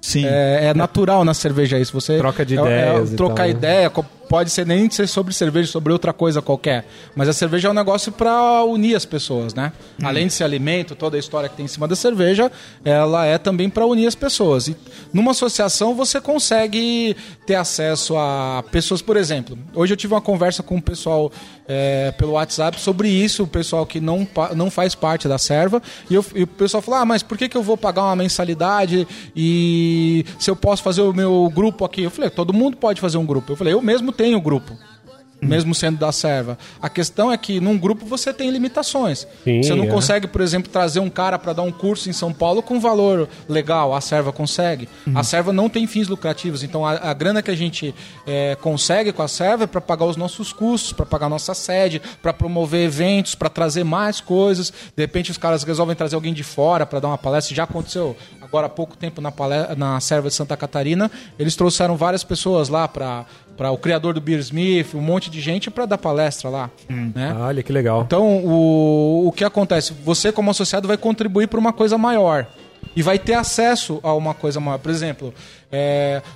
[0.06, 0.26] Sim.
[0.26, 1.92] É, é natural na cerveja isso.
[1.94, 3.92] Você Troca de é- é ideias e trocar tal, ideia,
[4.30, 6.86] pode ser nem ser sobre cerveja, sobre outra coisa qualquer.
[7.16, 9.72] Mas a cerveja é um negócio para unir as pessoas, né?
[10.02, 10.08] Hum.
[10.08, 12.52] Além de ser alimento, toda a história que tem em cima da cerveja,
[12.84, 14.68] ela é também para unir as pessoas.
[14.68, 14.76] E
[15.14, 19.58] numa associação você consegue ter acesso a pessoas, por exemplo.
[19.74, 21.32] Hoje eu tive uma conversa com o pessoal
[21.68, 25.82] é, pelo WhatsApp sobre isso, o pessoal que não, não faz parte da serva.
[26.10, 28.16] E, eu- e o pessoal falou: ah, mas por que, que eu vou pagar uma
[28.16, 32.04] mensalidade e se eu posso fazer o meu grupo aqui?
[32.04, 33.52] Eu falei: todo mundo pode fazer um grupo.
[33.52, 34.76] Eu falei: eu mesmo tenho grupo.
[35.42, 36.58] Mesmo sendo da serva.
[36.82, 39.28] A questão é que num grupo você tem limitações.
[39.44, 39.88] Sim, você não é.
[39.88, 43.28] consegue, por exemplo, trazer um cara para dar um curso em São Paulo com valor
[43.48, 43.94] legal.
[43.94, 44.88] A serva consegue.
[45.14, 46.64] A serva não tem fins lucrativos.
[46.64, 47.94] Então a, a grana que a gente
[48.26, 51.54] é, consegue com a serva é para pagar os nossos custos, para pagar a nossa
[51.54, 54.72] sede, para promover eventos, para trazer mais coisas.
[54.96, 57.54] De repente os caras resolvem trazer alguém de fora para dar uma palestra.
[57.54, 61.12] Já aconteceu agora há pouco tempo na, pale- na serva de Santa Catarina.
[61.38, 63.26] Eles trouxeram várias pessoas lá para
[63.58, 67.36] para o criador do Beer Smith, um monte de gente para dar palestra lá, né?
[67.40, 68.04] Olha que legal.
[68.06, 69.94] Então, o, o que acontece?
[70.04, 72.48] Você, como associado, vai contribuir para uma coisa maior.
[72.96, 74.78] E vai ter acesso a uma coisa maior.
[74.78, 75.34] Por exemplo,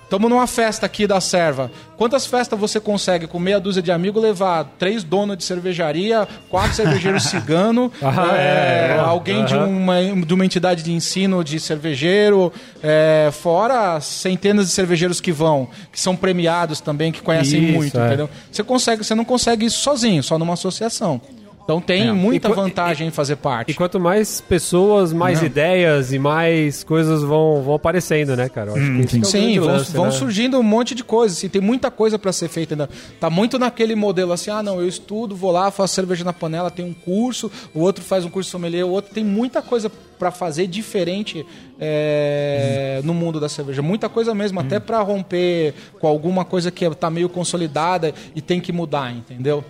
[0.04, 1.72] estamos numa festa aqui da serva.
[1.98, 6.74] Quantas festas você consegue, com meia dúzia de amigos, levar três donos de cervejaria, quatro
[6.76, 9.00] cervejeiros cigano, Ah, é, é, é.
[9.00, 12.52] alguém de, uma, de uma entidade de ensino de cervejeiro,
[12.84, 18.00] é, fora centenas de cervejeiros que vão, que são premiados também, que conhecem Isso, muito,
[18.00, 18.08] é.
[18.08, 18.30] entendeu?
[18.52, 21.22] Você consegue, você não consegue isso sozinho, só numa associação.
[21.70, 23.70] Então tem muita E vantagem em fazer parte.
[23.70, 25.46] E quanto mais pessoas, mais Não.
[25.46, 28.72] ideias e mais coisas vão, vão aparecendo, né, cara?
[28.72, 30.12] Esse que é Sim, vão, lance, vão né?
[30.12, 31.38] surgindo um monte de coisas.
[31.38, 32.90] Assim, tem muita coisa para ser feita ainda.
[33.20, 36.72] Tá muito naquele modelo assim: ah, não, eu estudo, vou lá, faço cerveja na panela,
[36.72, 40.32] tem um curso, o outro faz um curso sommelier, o outro tem muita coisa para
[40.32, 41.46] fazer diferente
[41.80, 43.82] é, no mundo da cerveja.
[43.82, 48.60] Muita coisa mesmo, até para romper com alguma coisa que tá meio consolidada e tem
[48.60, 49.64] que mudar, entendeu?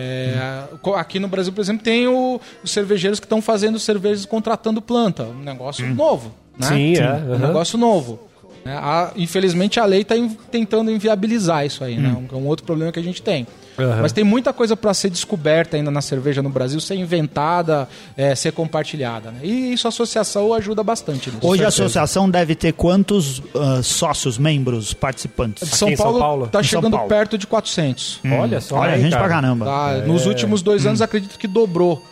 [0.00, 0.64] É,
[0.96, 5.24] Aqui no Brasil, por exemplo, tem o- os cervejeiros que estão fazendo cervejas contratando planta.
[5.24, 6.32] Um negócio novo.
[6.58, 6.66] Né?
[6.66, 8.29] Sim, é, Um negócio novo.
[8.64, 8.76] Né?
[8.76, 10.14] A- infelizmente a lei está
[10.50, 12.16] tentando inviabilizar isso aí, né?
[12.32, 13.46] Um, um outro problema que a gente tem.
[13.78, 14.02] Aham.
[14.02, 18.34] Mas tem muita coisa para ser descoberta ainda na cerveja no Brasil, ser inventada, é,
[18.34, 19.30] ser compartilhada.
[19.30, 19.38] Né?
[19.42, 21.46] E isso a associação ajuda bastante nisso.
[21.46, 25.66] Hoje a associação deve ter quantos ah, sócios, membros, participantes?
[25.70, 27.08] São em São Paulo, tá São chegando Paulo.
[27.08, 28.20] perto de 400.
[28.38, 29.24] Olha só, Olha, hein, gente cara.
[29.24, 29.64] pra caramba.
[29.64, 29.92] Tá?
[29.92, 30.06] É.
[30.06, 30.88] Nos últimos dois Hum.
[30.88, 32.04] anos, acredito que dobrou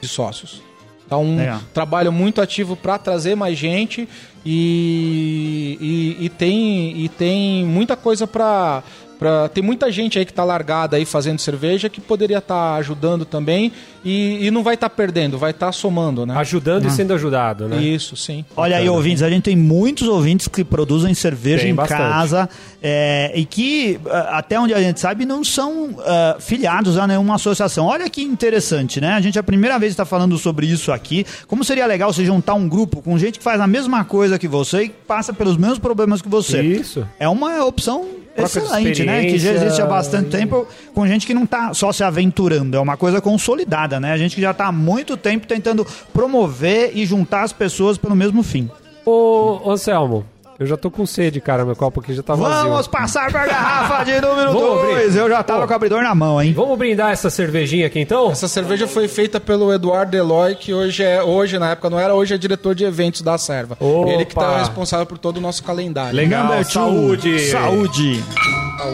[0.00, 0.62] de sócios.
[1.08, 1.36] Tá um
[1.72, 4.08] trabalho muito ativo para trazer mais gente
[4.44, 8.82] e, e, e tem, e tem muita coisa para.
[9.18, 13.24] Pra, tem muita gente aí que tá largada aí fazendo cerveja que poderia estar ajudando
[13.24, 13.72] também
[14.04, 16.36] e, e não vai estar perdendo, vai estar somando, né?
[16.36, 17.82] Ajudando e sendo ajudado, né?
[17.82, 18.44] Isso, sim.
[18.56, 21.98] Olha aí, ouvintes, a gente tem muitos ouvintes que produzem cerveja Tem em bastante.
[21.98, 22.48] casa
[22.82, 27.34] é, e que, ah, até onde a gente sabe, não são ah, filiados a nenhuma
[27.34, 27.86] associação.
[27.86, 29.14] Olha que interessante, né?
[29.14, 31.26] A gente é a primeira vez está falando sobre isso aqui.
[31.46, 34.46] Como seria legal você juntar um grupo com gente que faz a mesma coisa que
[34.46, 36.60] você e passa pelos mesmos problemas que você.
[36.62, 37.06] Isso.
[37.18, 39.24] É uma opção excelente, né?
[39.24, 42.80] Que já existe há bastante tempo com gente que não tá só se aventurando, é
[42.80, 44.12] uma coisa consolidada, né?
[44.12, 48.14] A gente que já tá há muito tempo tentando promover e juntar as pessoas pelo
[48.14, 48.70] mesmo fim.
[49.04, 50.24] Ô, Anselmo,
[50.58, 51.64] eu já tô com sede, cara.
[51.64, 52.70] Meu copo aqui já tá vazio.
[52.70, 54.94] Vamos passar pra garrafa de número Vamos abrir.
[54.94, 55.16] 2.
[55.16, 55.66] Eu já tava Pô.
[55.66, 56.52] com o abridor na mão, hein?
[56.52, 58.30] Vamos brindar essa cervejinha aqui, então?
[58.30, 62.14] Essa cerveja foi feita pelo Eduardo Eloy, que hoje é, hoje na época não era,
[62.14, 63.76] hoje é diretor de eventos da Serva.
[63.78, 64.10] Opa!
[64.10, 66.16] Ele que está responsável por todo o nosso calendário.
[66.16, 67.38] Legal, Number saúde.
[67.50, 68.24] Saúde.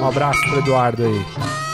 [0.01, 1.72] Um abraço pro Eduardo aí.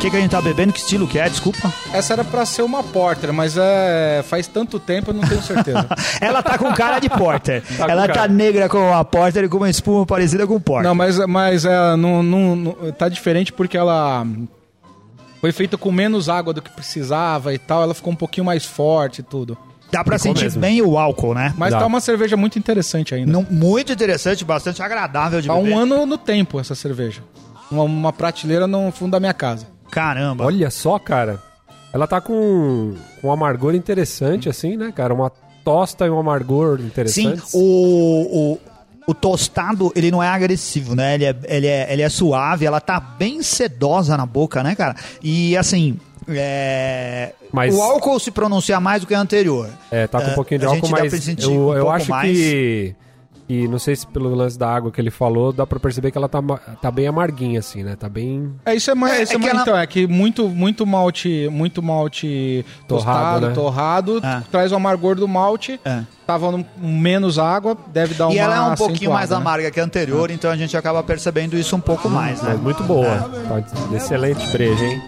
[0.00, 0.72] Que, que a gente tá bebendo?
[0.72, 1.28] Que estilo que é?
[1.28, 1.72] Desculpa.
[1.92, 5.86] Essa era pra ser uma porter, mas é, faz tanto tempo eu não tenho certeza.
[6.20, 7.62] Ela tá com cara de porter.
[7.76, 8.12] Tá Ela cara.
[8.20, 10.88] tá negra com uma porter e com uma espuma parecida com porter.
[10.88, 14.26] não, mas, mas é, não, não, não- tá diferente porque ela
[15.40, 17.82] foi feita com menos água do que precisava e tal.
[17.82, 19.56] Ela ficou um pouquinho mais forte e tudo.
[19.92, 20.60] Dá pra Ficou sentir mesmo.
[20.60, 21.52] bem o álcool, né?
[21.58, 21.80] Mas Dá.
[21.80, 23.30] tá uma cerveja muito interessante ainda.
[23.32, 25.72] Não- muito interessante, bastante agradável de Tá beber.
[25.74, 27.22] um ano no tempo essa cerveja.
[27.70, 29.66] Uma, uma prateleira no fundo da minha casa.
[29.90, 30.44] Caramba.
[30.44, 31.40] Olha só, cara.
[31.92, 35.12] Ela tá com com um amargor interessante, assim, né, cara?
[35.12, 35.30] Uma
[35.64, 37.42] tosta e um amargor Sim, interessante.
[37.52, 37.58] o,
[38.54, 38.58] o,
[39.10, 41.14] o tostado, ele não é agressivo, né?
[41.14, 44.94] Ele é, ele, é, ele é suave, ela tá bem sedosa na boca, né, cara?
[45.22, 45.98] E assim,
[46.28, 47.32] é...
[47.52, 49.68] Mas- o álcool se pronuncia mais do que o anterior.
[49.90, 52.30] É, tá com um É, pouquinho de álcool, mas eu, um eu acho mais.
[52.36, 52.94] que
[53.52, 56.16] E não sei se pelo lance da água que ele falou, dá pra perceber que
[56.18, 56.40] ela tá,
[56.80, 57.96] tá bem amarguinha, assim, né?
[57.96, 58.54] Tá bem.
[58.64, 59.18] É, isso é mais.
[59.18, 63.40] É, isso é é mais- ela- Então, é que muito, muito malte, muito malte Torrado,
[63.40, 63.52] tostado, né?
[63.54, 64.42] torrado, É.
[64.52, 65.80] traz o amargor do malte.
[65.84, 66.02] É.
[66.24, 69.36] Tava no, menos água, deve dar uma E ela é um pouquinho mais né?
[69.36, 72.50] amarga que a anterior, então a gente acaba percebendo isso um pouco mais, né?
[72.52, 73.28] Mas muito boa.
[73.48, 75.02] Tá excelente breja, hein?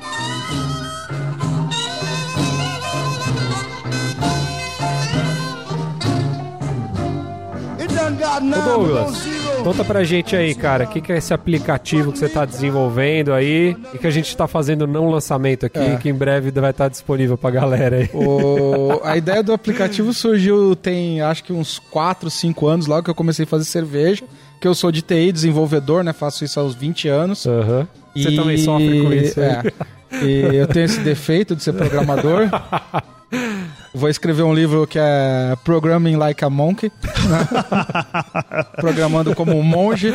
[8.22, 9.22] Got Ô Douglas,
[9.64, 13.32] conta pra gente aí, cara, o que, que é esse aplicativo que você tá desenvolvendo
[13.32, 15.96] aí e que a gente tá fazendo não lançamento aqui, É.
[15.96, 18.10] que em breve vai estar disponível pra galera aí.
[18.14, 23.10] O- a ideia do aplicativo surgiu tem acho que uns 4, 5 anos lá que
[23.10, 24.22] eu comecei a fazer cerveja.
[24.60, 26.12] Que eu sou de TI, desenvolvedor, né?
[26.12, 27.44] Faço isso há uns 20 anos.
[27.44, 29.62] Você E- também sofre com isso, é.
[30.22, 32.48] E eu tenho esse defeito de ser programador.
[34.02, 36.90] Vou escrever um livro que é Programming Like a Monk.
[36.90, 37.48] né?
[38.74, 40.12] Programando como um monge.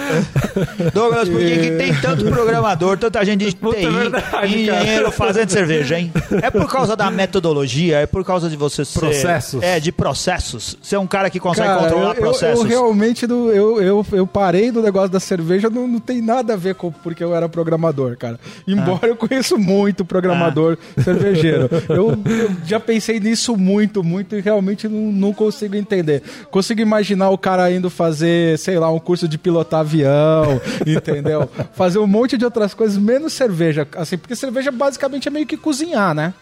[0.94, 5.10] Douglas, por que, que tem tanto programador, tanta gente de Puta, TI, é verdade, engenheiro
[5.10, 6.12] fazendo cerveja, hein?
[6.44, 9.00] É por causa da metodologia, é por causa de você ser...
[9.00, 9.64] Processos.
[9.64, 10.78] É, de processos.
[10.82, 12.64] Você é um cara que consegue Cara, controlar eu, processos.
[12.66, 16.56] Eu, realmente não, eu, eu, eu parei do negócio da cerveja, não, não tem nada
[16.56, 18.38] a ver com porque eu era programador, cara.
[18.68, 19.08] Embora Ah.
[19.08, 21.70] eu conheço muito programador cervejeiro.
[21.88, 26.22] Eu, eu já pensei nisso muito, muito e realmente não, não consigo entender.
[26.50, 31.50] Consigo imaginar o cara indo fazer, sei lá, um curso de pilotar avião, entendeu?
[31.74, 33.88] Fazer um monte de outras coisas, menos cerveja.
[33.96, 36.34] Assim, porque cerveja basicamente é meio que cozinhar, né?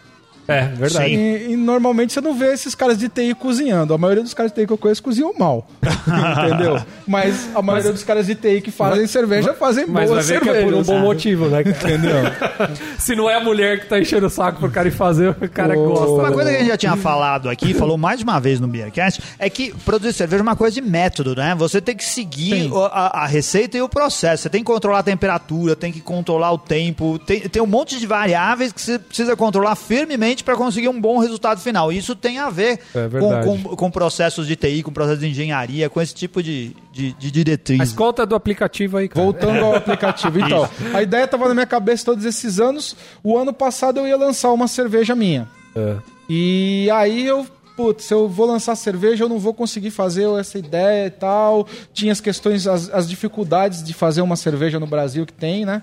[0.48, 1.12] É, verdade.
[1.12, 3.92] E, e normalmente você não vê esses caras de TI cozinhando.
[3.92, 5.66] A maioria dos caras de TI que eu conheço cozinham mal.
[5.82, 6.80] entendeu?
[7.06, 10.38] Mas a maioria dos caras de TI que fazem cerveja fazem Mas boa vai ver
[10.38, 10.66] que cerveja.
[10.66, 11.62] é por um bom motivo, né?
[11.62, 12.16] Entendeu?
[12.98, 15.48] Se não é a mulher que tá enchendo o saco pro cara ir fazer, o
[15.48, 16.06] cara Ô, gosta.
[16.06, 16.34] Uma né?
[16.34, 19.22] coisa que a gente já tinha falado aqui, falou mais de uma vez no Beercast,
[19.38, 21.54] é que produzir cerveja é uma coisa de método, né?
[21.56, 24.44] Você tem que seguir a, a receita e o processo.
[24.44, 27.98] Você tem que controlar a temperatura, tem que controlar o tempo, tem, tem um monte
[27.98, 31.92] de variáveis que você precisa controlar firmemente para conseguir um bom resultado final.
[31.92, 35.28] E isso tem a ver É com, com, com processos de TI, com processos de
[35.28, 37.78] engenharia, com esse tipo de, de, de diretriz.
[37.78, 39.24] Mas conta do aplicativo aí, cara.
[39.24, 40.38] Voltando ao aplicativo.
[40.38, 42.96] Então, a ideia estava na minha cabeça todos esses anos.
[43.22, 45.48] O ano passado eu ia lançar uma cerveja minha.
[45.74, 45.96] É.
[46.28, 47.46] E aí eu,
[47.76, 51.66] putz, se eu vou lançar cerveja, eu não vou conseguir fazer essa ideia e tal.
[51.92, 55.82] Tinha as questões, as, as dificuldades de fazer uma cerveja no Brasil que tem, né?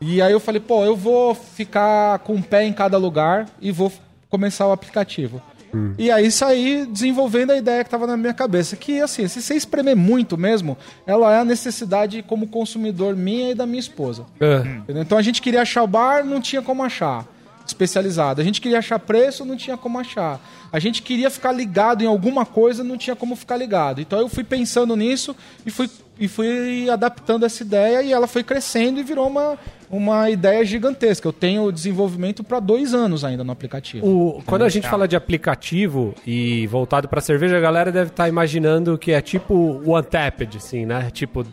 [0.00, 3.70] E aí eu falei, pô, eu vou ficar com um pé em cada lugar e
[3.70, 3.92] vou
[4.28, 5.40] começar o aplicativo.
[5.98, 9.54] E aí saí desenvolvendo a ideia que estava na minha cabeça, que assim, se você
[9.54, 14.24] espremer muito mesmo, ela é a necessidade como consumidor minha e da minha esposa.
[14.40, 14.62] É.
[15.00, 17.26] Então a gente queria achar o bar, não tinha como achar.
[17.66, 18.40] Especializado.
[18.40, 20.38] A gente queria achar preço, não tinha como achar.
[20.70, 24.00] A gente queria ficar ligado em alguma coisa, não tinha como ficar ligado.
[24.00, 28.42] Então eu fui pensando nisso e fui, e fui adaptando essa ideia e ela foi
[28.44, 29.58] crescendo e virou uma,
[29.90, 31.26] uma ideia gigantesca.
[31.26, 34.06] Eu tenho desenvolvimento para dois anos ainda no aplicativo.
[34.06, 38.28] O- quando a gente fala de aplicativo e voltado pra cerveja, a galera deve estar
[38.28, 41.10] imaginando que é tipo o Untapped, assim, né?
[41.12, 41.44] Tipo,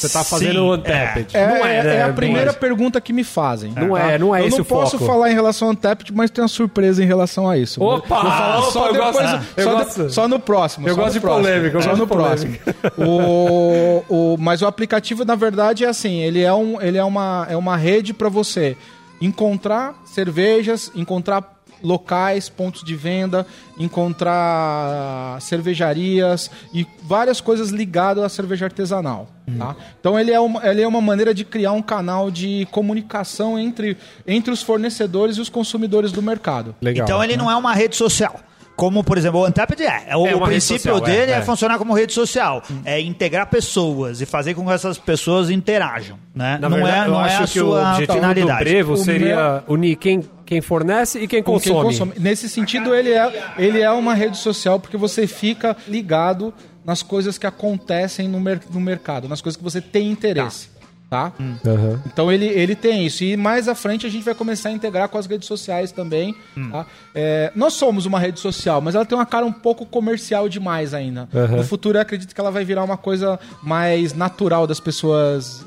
[0.00, 1.36] você tá fazendo Sim, o Untapped.
[1.36, 3.72] É, não é, é, é a Bem primeira pergunta que me fazem.
[3.74, 5.10] Não é, não é Eu esse não o posso foco.
[5.10, 7.82] falar em relação ao Untapped, mas tem uma surpresa em relação a isso.
[7.82, 8.20] Opa!
[8.22, 10.10] Vou falar Opa, só eu depois, gosto- eu só, de- gosto.
[10.10, 10.88] só no próximo.
[10.88, 12.56] Eu só gosto de próximo, polêmica, eu só gosto no próximo.
[12.96, 17.46] O, o, mas o aplicativo, na verdade, é assim, ele é, um, ele é, uma,
[17.50, 18.76] é uma rede para você
[19.20, 23.46] encontrar cervejas, encontrar locais, pontos de venda,
[23.78, 29.28] encontrar cervejarias e várias coisas ligadas à cerveja artesanal.
[29.56, 29.74] Tá?
[29.98, 33.96] Então ele é, uma, ele é uma maneira de criar um canal de comunicação entre,
[34.26, 36.74] entre os fornecedores e os consumidores do mercado.
[36.82, 37.04] Legal.
[37.04, 38.40] Então ele não é uma rede social.
[38.78, 40.16] Como, por exemplo, o Untapped é.
[40.16, 41.42] O, É o uma rede princípio social, dele é, é, é.
[41.42, 42.62] funcionar como rede social.
[42.84, 46.16] É integrar pessoas e fazer com que essas pessoas interajam.
[46.32, 46.58] Né?
[46.60, 48.64] Na não verdade, é, eu não é acho a que o sua objetivo do finalidade.
[48.64, 51.90] Brevo O seria unir quem, quem fornece e quem com quem consome.
[51.90, 52.12] consome.
[52.18, 57.36] Nesse sentido, ele é, ele é uma rede social porque você fica ligado nas coisas
[57.36, 60.70] que acontecem no, mer no mercado, nas coisas que você tem interesse.
[61.10, 61.34] Tá?
[61.66, 62.02] Aham.
[62.06, 63.24] Então ele, ele tem isso.
[63.24, 66.34] E mais à frente a gente vai começar a integrar com as redes sociais também.
[66.72, 66.86] tá?
[67.14, 70.94] É, nós somos uma rede social, mas ela tem uma cara um pouco comercial demais
[70.94, 71.28] ainda.
[71.30, 71.58] Uhum.
[71.58, 75.62] No futuro eu acredito que ela vai virar uma coisa mais natural das pessoas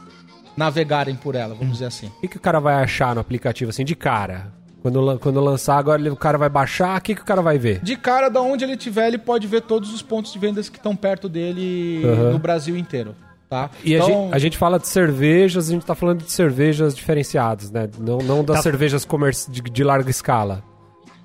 [0.57, 2.07] navegarem por ela, vamos dizer assim.
[2.07, 4.59] O que, que o cara vai achar no aplicativo, assim, de cara?
[4.81, 7.79] Quando, quando lançar, agora o cara vai baixar, o que, que o cara vai ver?
[7.83, 10.77] De cara, da onde ele estiver, ele pode ver todos os pontos de vendas que
[10.77, 12.31] estão perto dele Uhum.
[12.31, 13.15] no Brasil inteiro.
[13.47, 13.69] Tá?
[13.83, 16.95] E a, Então, gente, a gente fala de cervejas, a gente tá falando de cervejas
[16.95, 17.89] diferenciadas, né?
[17.99, 18.63] Não, não das Tá.
[18.63, 20.63] cervejas comerci- de, de larga escala.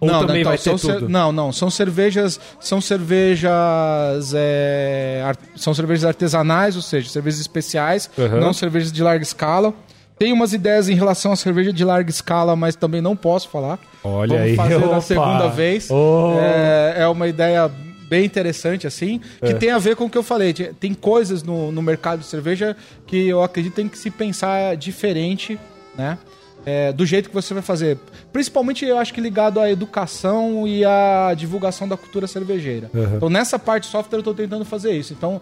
[0.01, 1.09] Ou não, também então, vai ter cer- tudo?
[1.09, 8.11] Não, não, são cervejas, são cervejas, é, ar- são cervejas artesanais, ou seja, cervejas especiais,
[8.19, 8.41] Uhum.
[8.41, 9.73] não cervejas de larga escala.
[10.19, 13.79] Tem umas ideias em relação à cerveja de larga escala, mas também não posso falar.
[14.03, 15.91] Olha Vamos aí, fazer na segunda vez.
[15.91, 16.37] Oh.
[16.41, 17.71] É, é uma ideia
[18.09, 19.55] bem interessante, assim, que É.
[19.55, 20.53] tem a ver com o que eu falei.
[20.55, 22.77] Tem- coisas no, no mercado de cerveja
[23.07, 25.59] que eu acredito que tem que se pensar diferente,
[25.97, 26.17] né?
[26.65, 27.97] É, do jeito que você vai fazer.
[28.33, 32.91] Principalmente, eu acho que ligado à educação e à divulgação da cultura cervejeira.
[33.17, 35.13] Então, nessa parte de software, eu estou tentando fazer isso.
[35.13, 35.41] Então,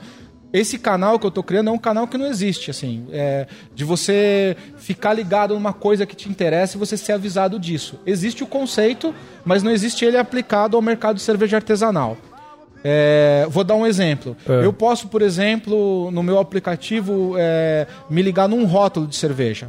[0.55, 3.09] esse canal que eu tô criando é um canal que não existe, assim.
[3.11, 7.99] É, de você ficar ligado numa coisa que te interessa e você ser avisado disso.
[8.07, 9.13] Existe o conceito,
[9.45, 12.17] mas não existe ele aplicado ao mercado de cerveja artesanal.
[12.85, 14.37] É, vou dar um exemplo.
[14.49, 14.65] É.
[14.65, 19.69] Eu posso, por exemplo, no meu aplicativo, é, me ligar num rótulo de cerveja.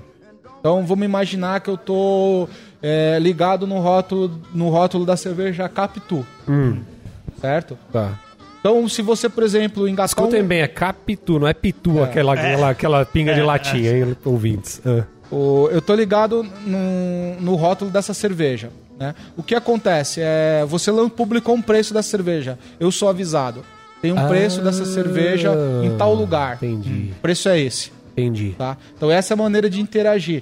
[0.60, 2.48] Então vamos imaginar que eu tô
[2.80, 6.24] é, ligado no rótulo, no rótulo da cerveja Capitu.
[7.42, 7.76] Certo?
[7.92, 8.20] Tá.
[8.68, 12.34] Então, se você, por exemplo, engatar Escutem um- bem, é Capitu, não é Pitu, aquela,
[12.34, 14.82] aquela, aquela pinga de latinha, hein, ouvintes.
[14.84, 15.04] Ah.
[15.30, 18.72] O- eu tô ligado no, no rótulo dessa cerveja.
[18.98, 19.14] Né?
[19.38, 22.58] O que acontece é você publicou um preço da cerveja.
[22.80, 23.64] Eu sou avisado.
[24.02, 25.54] Tem um preço dessa cerveja
[25.84, 26.54] em tal lugar.
[26.60, 27.92] Ah, Entendi, O preço é esse.
[28.14, 28.56] entendi.
[28.58, 28.78] Tá?
[28.98, 30.42] Então essa é a maneira de interagir.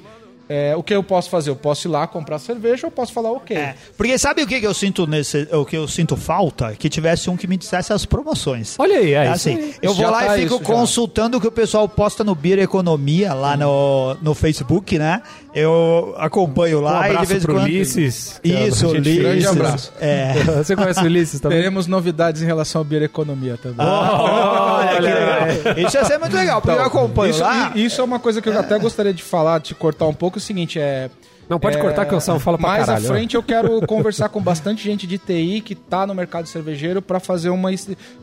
[0.55, 1.49] É, o que eu posso fazer?
[1.49, 3.57] Eu posso ir lá comprar cerveja ou eu posso falar ok.
[3.57, 6.75] É, porque sabe o que, que eu sinto nesse, o que eu sinto falta?
[6.77, 8.75] Que tivesse um que me dissesse as promoções.
[8.77, 9.75] Olha aí, é, É isso assim, aí.
[9.81, 10.73] eu vou lá tá e fico isso já.
[10.73, 15.23] consultando o que o pessoal posta no Beer Economia lá no, no Facebook, né?
[15.53, 17.63] Eu acompanho Um lá e de abraço vez em pro quando.
[17.65, 18.41] Ulisses.
[18.43, 19.19] é Isso, Ulisses.
[19.19, 19.93] grande abraço.
[19.99, 20.33] É.
[20.57, 21.59] Você conhece o Ulisses também?
[21.59, 23.85] Teremos novidades em relação ao Beer Economia também.
[23.85, 25.87] Olha que legal.
[25.87, 27.71] Isso ia ser muito legal, porque eu acompanho isso, lá.
[27.75, 30.37] isso é uma coisa que eu até gostaria de falar, de cortar um pouco.
[30.37, 31.09] É o seguinte, é...
[31.47, 33.05] Não, pode é, cortar que fala pra Mais caralho.
[33.05, 37.01] à frente eu quero conversar com bastante gente de TI que tá no mercado cervejeiro
[37.01, 37.69] para fazer uma...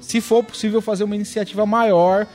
[0.01, 2.27] Se for possível, fazer uma iniciativa maior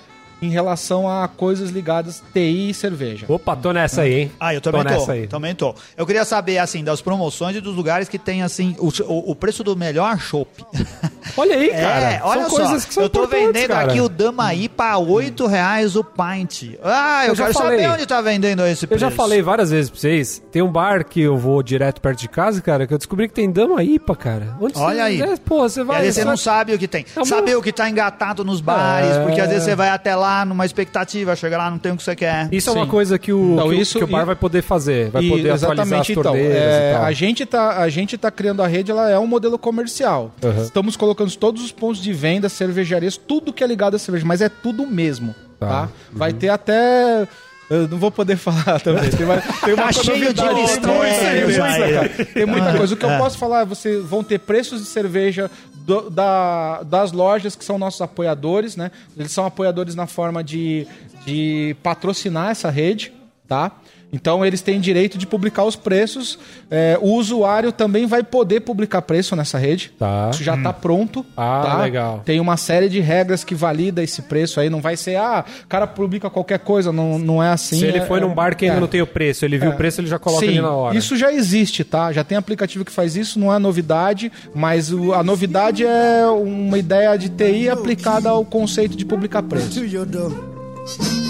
[0.41, 3.25] em relação a coisas ligadas TI e cerveja.
[3.29, 4.31] Opa, tô nessa aí, hein?
[4.39, 4.89] Ah, eu também tô.
[4.89, 5.27] nessa aí.
[5.27, 5.73] Também tô.
[5.97, 9.35] Eu queria saber, assim, das promoções e dos lugares que tem, assim, o, o, o
[9.35, 10.49] preço do melhor chopp.
[11.37, 12.11] Olha aí, cara.
[12.13, 12.55] É, olha são só.
[12.57, 13.89] coisas que são eu tô vendendo cara.
[13.91, 16.75] aqui o Damaí pra 8 reais o pint.
[16.83, 17.79] Ah, eu, Eu já quero falei.
[17.81, 19.01] saber onde tá vendendo esse Eu preço.
[19.01, 22.29] já falei várias vezes pra vocês, tem um bar que eu vou direto perto de
[22.29, 24.55] casa, cara, que eu descobri que tem dama IPA, cara.
[24.61, 25.21] Onde Olha você, aí.
[25.21, 25.95] É, pô, você E vai...
[25.97, 27.05] às vezes você não sabe o que tem.
[27.15, 29.23] É uma- Saber o que tá engatado nos bares, É.
[29.23, 32.03] porque às vezes você vai até lá numa expectativa, chega lá, não tem o que
[32.03, 32.49] você quer.
[32.51, 32.91] Isso é uma Sim.
[32.91, 35.29] coisa que o, Então, que, isso- que o bar e- vai poder fazer, vai E-
[35.29, 37.03] poder atualizar as então, é, e tal.
[37.03, 40.33] a gente tá a gente tá criando a rede, ela é um modelo comercial.
[40.43, 40.63] Uhum.
[40.63, 44.41] Estamos colocando todos os pontos de venda, cervejarias, tudo que é ligado à cerveja, mas
[44.41, 45.67] é tudo mesmo, Tá.
[45.67, 45.89] tá?
[46.11, 47.27] Vai ter até
[47.69, 49.09] eu não vou poder falar também.
[49.09, 51.93] Tem, uma- tem uma Tá cheio de listões tem muita aí, coisa, vai.
[51.93, 52.09] cara.
[52.25, 52.93] Tem muita coisa.
[52.93, 57.11] O que eu posso falar é vocês vão ter preços de cerveja do- da, das
[57.11, 58.91] lojas que são nossos apoiadores, né?
[59.17, 60.87] Eles são apoiadores na forma de,
[61.25, 63.13] de patrocinar essa rede,
[63.47, 63.71] tá?
[64.13, 66.39] Então eles têm direito de publicar os preços.
[66.71, 69.91] É, o usuário também vai poder publicar preço nessa rede.
[69.99, 70.29] Tá.
[70.33, 71.25] Isso já está pronto.
[71.35, 71.81] Ah, tá?
[71.81, 72.21] legal.
[72.23, 74.69] Tem uma série de regras que valida esse preço aí.
[74.69, 76.91] Não vai ser, ah, o cara publica qualquer coisa.
[76.93, 77.77] Não, não é assim.
[77.79, 78.79] Se ele é- foi é- num bar que ainda é.
[78.79, 79.73] não tem o preço, ele viu É.
[79.73, 80.97] o preço, ele já coloca Sim, ali na hora.
[80.97, 82.11] Isso já existe, tá?
[82.13, 86.77] Já tem aplicativo que faz isso, não é novidade, mas o- a novidade é uma
[86.77, 89.81] ideia de TI aplicada ao conceito de publicar preço.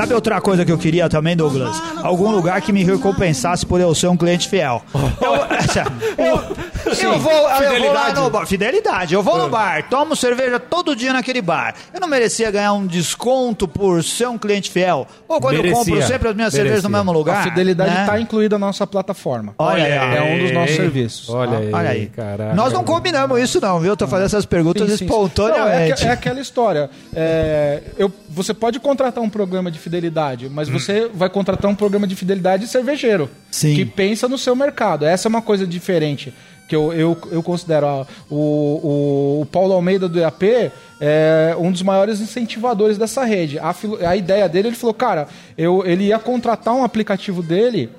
[0.00, 1.89] Sabe outra coisa que eu queria também, Douglas?
[2.02, 4.82] Algum lugar que me recompensasse por eu ser um cliente fiel.
[5.20, 5.34] Eu,
[6.24, 8.46] eu, eu vou, eu vou lá no bar.
[8.46, 9.14] Fidelidade.
[9.14, 11.74] Eu vou no bar, tomo cerveja todo dia naquele bar.
[11.92, 15.06] Eu não merecia ganhar um desconto por ser um cliente fiel?
[15.28, 15.84] Ou quando eu Merecia.
[15.84, 17.04] compro sempre as minhas cervejas no Merecia.
[17.04, 17.40] mesmo lugar?
[17.40, 18.00] A fidelidade né?
[18.00, 19.54] está incluída na nossa plataforma.
[19.58, 20.16] Olha aí.
[20.16, 21.28] É um dos nossos serviços.
[21.28, 22.06] Olha aí, Olha aí.
[22.06, 22.54] caralho.
[22.54, 23.96] Nós não combinamos isso não, viu?
[23.96, 25.70] Tô fazendo essas perguntas Sim, sim, espontaneamente.
[25.70, 26.90] Não, é, que- é aquela história.
[27.14, 31.89] É, eu, você pode contratar um programa de fidelidade, mas você vai contratar um programa
[31.98, 33.30] de fidelidade cervejeiro.
[33.50, 33.74] Sim.
[33.74, 35.04] Que pensa no seu mercado.
[35.04, 36.32] Essa é uma coisa diferente.
[36.68, 40.70] Que eu, eu, eu considero ó, o, o, Paulo Almeida do EAP
[41.00, 43.58] é um dos maiores incentivadores dessa rede.
[43.58, 43.74] A,
[44.08, 45.26] a ideia dele, ele falou, cara,
[45.58, 47.90] eu, ele ia contratar um aplicativo dele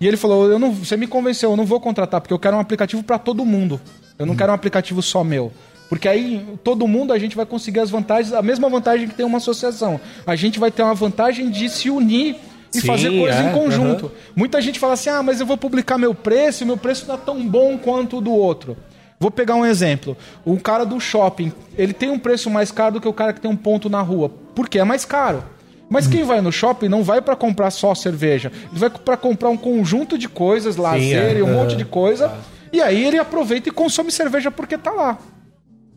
[0.00, 2.56] e ele falou: eu não, você me convenceu, eu não vou contratar, porque eu quero
[2.56, 3.80] um aplicativo para todo mundo.
[4.18, 5.52] Eu não quero um aplicativo só meu.
[5.88, 9.24] Porque aí todo mundo a gente vai conseguir as vantagens, a mesma vantagem que tem
[9.24, 9.98] uma associação.
[10.26, 12.36] A gente vai ter uma vantagem de se unir
[12.74, 14.10] e Sim, fazer coisas é, em conjunto.
[14.36, 17.14] Muita gente fala assim: ah, mas eu vou publicar meu preço e meu preço não
[17.14, 18.76] é tão bom quanto o do outro.
[19.20, 20.16] Vou pegar um exemplo.
[20.44, 23.40] O cara do shopping, ele tem um preço mais caro do que o cara que
[23.40, 24.30] tem um ponto na rua.
[24.54, 24.78] Por quê?
[24.78, 25.42] É mais caro.
[25.90, 28.52] Mas quem vai no shopping não vai pra comprar só cerveja.
[28.70, 31.38] Ele vai pra comprar um conjunto de coisas, lazer é.
[31.38, 31.76] e um monte É.
[31.76, 32.32] de coisa.
[32.72, 35.18] E aí ele aproveita e consome cerveja porque tá lá.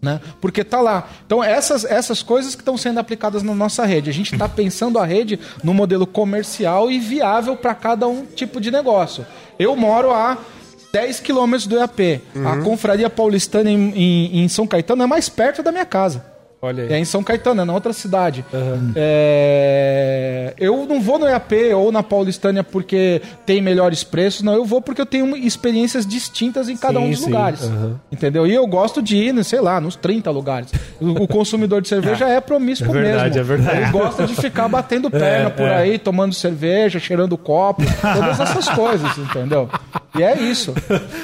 [0.01, 0.19] Né?
[0.41, 1.07] Porque tá lá.
[1.25, 4.09] Então, essas, essas coisas que estão sendo aplicadas na nossa rede.
[4.09, 8.59] A gente está pensando a rede no modelo comercial e viável para cada um tipo
[8.59, 9.25] de negócio.
[9.59, 10.37] Eu moro a
[10.91, 12.21] 10 quilômetros do EAP.
[12.45, 16.25] A Confraria Paulistana em, em- em São Caetano é mais perto da minha casa.
[16.61, 16.93] Olha aí.
[16.93, 18.45] É em São Caetano, é na outra cidade.
[18.95, 24.53] É, Eu não vou no EAP ou na Paulistânia porque tem melhores preços, não.
[24.53, 27.63] Eu vou porque eu tenho experiências distintas em cada Sim, um dos sim, lugares.
[27.63, 27.99] aham.
[28.11, 28.45] Entendeu?
[28.45, 30.71] E eu gosto de ir, sei lá, nos 30 lugares.
[30.99, 33.53] O consumidor de cerveja é promíscuo É verdade, mesmo.
[33.53, 33.81] é verdade.
[33.81, 35.75] Ele gosta de ficar batendo perna por é.
[35.77, 39.69] aí, tomando cerveja, cheirando copo, todas essas coisas, entendeu?
[40.17, 40.73] E é isso.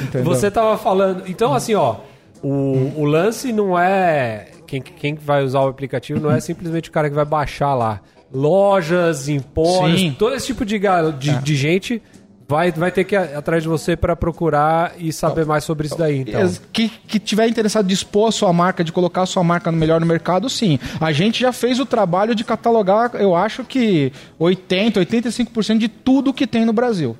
[0.02, 0.24] Entendeu?
[0.26, 1.24] Você tava falando.
[1.28, 1.96] Então, assim, ó.
[2.44, 4.50] O, o lance não é.
[4.68, 8.02] Quem, quem vai usar o aplicativo não é simplesmente o cara que vai baixar lá.
[8.32, 10.16] Lojas, empórios, Sim.
[10.20, 10.78] todo esse tipo de,
[11.18, 12.02] de, de gente
[12.48, 15.98] vai, vai ter que ir atrás de você pra procurar e saber mais sobre isso
[15.98, 16.20] daí.
[16.20, 16.50] Então.
[16.72, 19.78] Que, que tiver interessado de expor a sua marca, de colocar a sua marca no
[19.78, 20.80] melhor no mercado, sim.
[21.00, 26.34] A gente já fez o trabalho de catalogar, eu acho que 80, 85% de tudo
[26.34, 27.18] que tem no Brasil.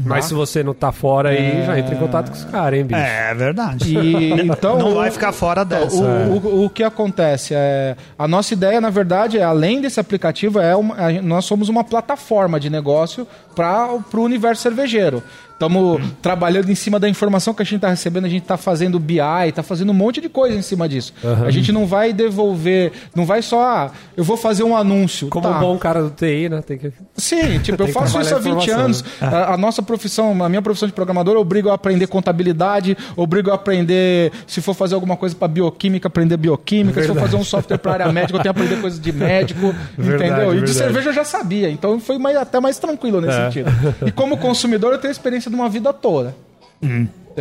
[0.00, 2.84] Mas se você não tá fora aí, já entra em contato com os caras, hein,
[2.86, 3.00] bicho?
[3.00, 3.98] É verdade.
[3.98, 6.00] E, então, Não o- vai ficar fora dessa.
[6.02, 10.60] O, o- o que acontece é a nossa ideia, na verdade, é além desse aplicativo,
[10.60, 13.26] é uma- a- nós somos uma plataforma de negócio
[13.56, 15.22] para o universo cervejeiro.
[15.58, 18.96] Estamos trabalhando em cima da informação que a gente está recebendo, a gente está fazendo
[19.00, 21.12] BI, está fazendo um monte de coisa em cima disso.
[21.44, 25.26] A gente não vai devolver, não vai só, ah, eu vou fazer um anúncio.
[25.26, 25.56] Como Tá.
[25.56, 26.62] um bom cara do TI, né?
[26.62, 26.92] Tem que.
[27.16, 29.04] Sim, tipo, eu faço isso há trabalhar 20 informação, anos.
[29.20, 33.50] A, a nossa profissão, a minha profissão de programador, eu obrigo a aprender contabilidade, obrigo
[33.50, 37.42] a aprender, se for fazer alguma coisa para bioquímica, aprender bioquímica, se for fazer um
[37.42, 40.50] software para área médica, eu tenho que aprender coisas de médico, Verdade, entendeu?
[40.52, 40.78] E de verdade.
[40.78, 43.44] cerveja eu já sabia, então foi mais- até mais tranquilo nesse É.
[43.46, 43.70] sentido.
[44.06, 46.34] E como consumidor, eu tenho experiência de uma vida toda.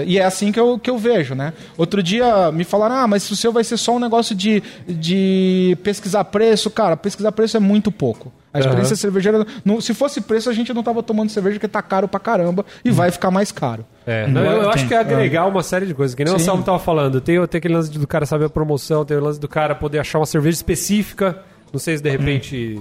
[0.05, 1.53] E é assim que eu, que eu vejo, né?
[1.75, 5.75] Outro dia me falaram, ah, mas o seu vai ser só um negócio de, de
[5.83, 6.69] pesquisar preço.
[6.69, 8.31] Cara, pesquisar preço é muito pouco.
[8.53, 11.81] A experiência cervejeira, não- se fosse preço, a gente não tava tomando cerveja porque tá
[11.81, 13.85] caro pra caramba e vai ficar mais caro.
[14.05, 16.39] É, não, eu, eu acho que é agregar uma série de coisas, que nem o
[16.39, 16.45] Sim.
[16.45, 17.19] Salmo tava falando.
[17.19, 19.97] Tem, tem aquele lance do cara saber a promoção, tem o lance do cara poder
[19.99, 21.39] achar uma cerveja específica.
[21.73, 22.79] Não sei se de repente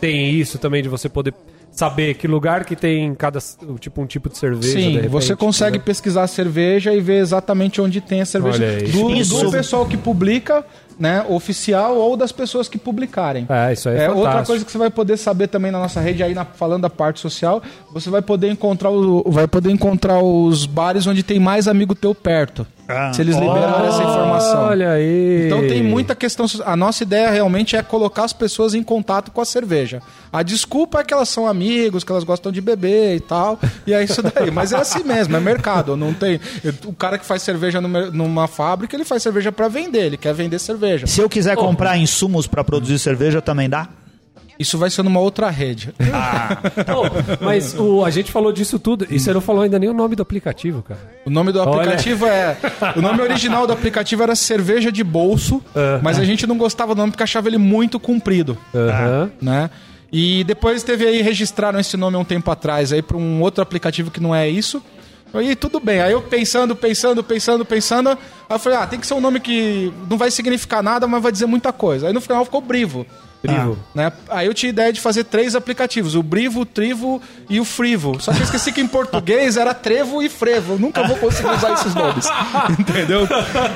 [0.00, 1.32] tem isso também, de você poder
[1.74, 3.40] saber que lugar que tem cada
[3.80, 4.72] tipo um tipo de cerveja.
[4.72, 5.82] Sim, repente, você consegue né?
[5.84, 8.88] pesquisar a cerveja e ver exatamente onde tem a cerveja Olha aí.
[8.88, 9.44] do, Isso.
[9.44, 10.64] do pessoal que publica,
[10.98, 13.46] né, oficial ou das pessoas que publicarem.
[13.48, 14.26] É, isso aí é, É, fantástico.
[14.28, 16.90] outra coisa que você vai poder saber também na nossa rede aí na- falando da
[16.90, 17.60] parte social,
[17.92, 22.14] você vai poder encontrar o, vai poder encontrar os bares onde tem mais amigo teu
[22.14, 22.64] perto.
[22.88, 23.12] Ah.
[23.12, 24.64] se eles liberaram essa informação.
[24.64, 25.46] Olha aí.
[25.46, 26.46] Então tem muita questão.
[26.64, 30.02] A nossa ideia realmente é colocar as pessoas em contato com a cerveja.
[30.32, 33.58] A desculpa é que elas são amigos, que elas gostam de beber e tal.
[33.86, 34.50] E é isso daí.
[34.50, 35.96] Mas é assim mesmo, é mercado.
[35.96, 36.40] Não tem.
[36.86, 40.58] O cara que faz cerveja numa, fábrica, ele faz cerveja para vender, ele quer vender
[40.58, 41.06] cerveja.
[41.06, 43.88] Se eu quiser comprar insumos pra produzir cerveja, também dá?
[44.58, 45.92] Isso vai ser numa outra rede.
[46.86, 47.02] Pô,
[47.44, 50.14] mas o, a gente falou disso tudo e você não falou ainda nem o nome
[50.14, 51.00] do aplicativo, cara.
[51.24, 51.80] O nome do Olha.
[51.80, 52.56] aplicativo é.
[52.96, 55.62] O nome original do aplicativo era Cerveja de Bolso,
[56.02, 58.56] mas a gente não gostava do nome porque achava ele muito comprido.
[58.74, 59.30] Aham.
[59.40, 59.70] né?
[60.12, 63.60] E depois teve aí, registraram esse nome há um tempo atrás aí para um outro
[63.60, 64.80] aplicativo que não é isso.
[65.34, 66.00] Aí tudo bem.
[66.00, 68.10] Aí eu pensando, pensando, pensando, pensando.
[68.10, 68.16] Aí
[68.50, 71.32] eu falei, ah, tem que ser um nome que não vai significar nada, mas vai
[71.32, 72.06] dizer muita coisa.
[72.06, 73.04] Aí no final ficou Brivo.
[73.46, 73.78] Brivo.
[73.94, 74.12] Né?
[74.28, 78.20] Aí eu tinha ideia de fazer três aplicativos: o Brivo, o Trivo e o Frivo.
[78.20, 80.74] Só que eu esqueci que em português era Trevo e Frevo.
[80.74, 82.26] Eu nunca vou conseguir usar esses nomes.
[82.78, 83.28] Entendeu?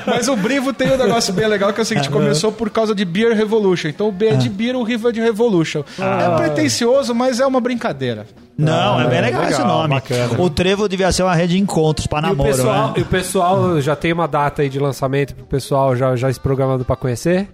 [0.05, 2.93] Mas o Brivo tem um negócio bem legal que é o seguinte: começou por causa
[2.95, 3.89] de Beer Revolution.
[3.89, 5.83] Então o B é de Beer, o Rivo é de Revolution.
[5.99, 8.25] É pretencioso, mas é uma brincadeira.
[8.57, 9.89] Não, é bem legal, esse legal, nome.
[9.93, 10.41] bacana.
[10.41, 12.93] O Trevo devia ser uma rede de encontros pra E o, namoro, pessoal, né?
[12.97, 16.39] e o pessoal já tem uma data aí de lançamento pro pessoal já, já se
[16.39, 17.47] programando pra conhecer?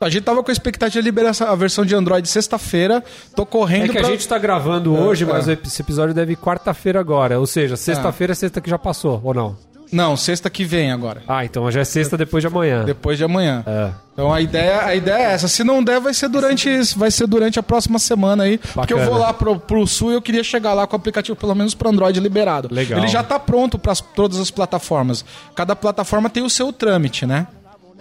[0.00, 3.02] A gente tava com a expectativa de liberar a versão de Android sexta-feira.
[3.34, 5.26] Tô correndo É que a pra- gente tá gravando hoje, é.
[5.26, 7.40] mas esse episódio deve ir quarta-feira agora.
[7.40, 9.56] Ou seja, sexta-feira é sexta que já passou, ou não?
[9.92, 11.22] Não, sexta que vem agora.
[11.28, 12.84] Ah, então já é sexta depois de amanhã.
[12.84, 13.62] Depois de amanhã.
[13.64, 13.90] É.
[14.12, 15.46] Então a ideia, a ideia é essa.
[15.46, 18.58] Se não der, vai ser durante, vai ser durante a próxima semana aí.
[18.58, 19.10] Porque eu Bacana.
[19.16, 21.72] vou lá pro, pro sul e eu queria chegar lá com o aplicativo, pelo menos
[21.72, 22.68] para Android liberado.
[22.72, 22.98] Legal.
[22.98, 25.24] Ele já tá pronto para todas as plataformas.
[25.54, 27.46] Cada plataforma tem o seu trâmite, né?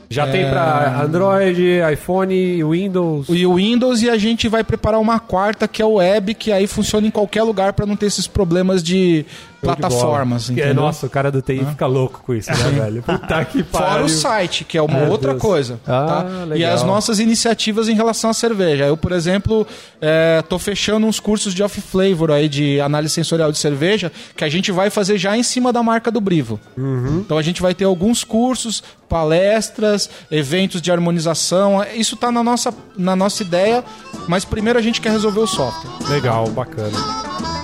[0.10, 3.28] Já tem pra Android, iPhone, Windows.
[3.30, 6.52] E o Windows e a gente vai preparar uma quarta que é o Web, que
[6.52, 9.26] aí funciona em qualquer lugar para não ter esses problemas de
[9.66, 9.90] Show de bola.
[9.92, 10.74] plataformas, entendeu?
[10.74, 13.04] Nossa, o cara do TI fica louco com isso, né, velho?
[13.04, 13.88] Puta que pariu.
[13.90, 15.42] Fora o site, que é uma outra Deus.
[15.42, 15.80] coisa.
[15.88, 16.24] Ah, tá?
[16.46, 16.58] legal.
[16.58, 18.86] E as nossas iniciativas em relação à cerveja.
[18.86, 19.66] Eu, por exemplo,
[20.02, 24.50] é, tô fechando uns cursos de off-flavor aí, de análise sensorial de cerveja, que a
[24.50, 26.60] gente vai fazer já em cima da marca do Brivo.
[26.78, 27.20] Uhum.
[27.26, 31.84] Então a gente vai ter alguns cursos, palestras, eventos de harmonização.
[31.94, 33.84] Isso tá na nossa, na nossa ideia,
[34.28, 35.90] mas primeiro a gente quer resolver o software.
[36.10, 37.55] Legal, bacana.